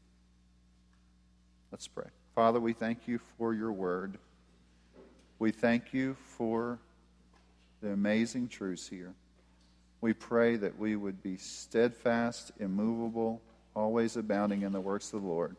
Let's 1.72 1.88
pray. 1.88 2.08
Father, 2.36 2.60
we 2.60 2.74
thank 2.74 3.08
you 3.08 3.20
for 3.38 3.54
your 3.54 3.72
word. 3.72 4.18
We 5.40 5.52
thank 5.52 5.94
you 5.94 6.16
for 6.38 6.80
the 7.82 7.92
amazing 7.92 8.50
truths 8.50 8.88
here. 8.88 9.14
We 10.02 10.14
pray 10.14 10.56
that 10.58 10.78
we 10.78 10.96
would 10.96 11.24
be 11.24 11.38
steadfast, 11.38 12.52
immovable, 12.60 13.42
always 13.76 14.18
abounding 14.18 14.62
in 14.62 14.72
the 14.72 14.82
works 14.82 15.14
of 15.14 15.22
the 15.22 15.28
Lord, 15.28 15.56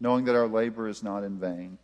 knowing 0.00 0.24
that 0.24 0.34
our 0.34 0.46
labor 0.46 0.88
is 0.88 1.02
not 1.02 1.24
in 1.24 1.38
vain, 1.38 1.78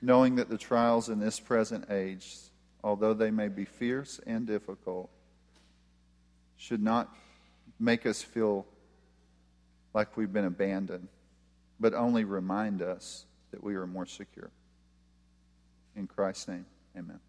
knowing 0.00 0.36
that 0.36 0.48
the 0.48 0.58
trials 0.58 1.08
in 1.08 1.18
this 1.18 1.40
present 1.40 1.90
age, 1.90 2.36
although 2.82 3.14
they 3.14 3.30
may 3.30 3.48
be 3.48 3.64
fierce 3.64 4.20
and 4.26 4.46
difficult, 4.46 5.10
should 6.56 6.82
not 6.82 7.14
make 7.78 8.06
us 8.06 8.22
feel 8.22 8.66
like 9.94 10.16
we've 10.16 10.32
been 10.32 10.44
abandoned 10.44 11.08
but 11.80 11.94
only 11.94 12.24
remind 12.24 12.82
us 12.82 13.24
that 13.50 13.62
we 13.62 13.74
are 13.74 13.86
more 13.86 14.06
secure. 14.06 14.50
In 15.96 16.06
Christ's 16.06 16.48
name, 16.48 16.66
amen. 16.96 17.20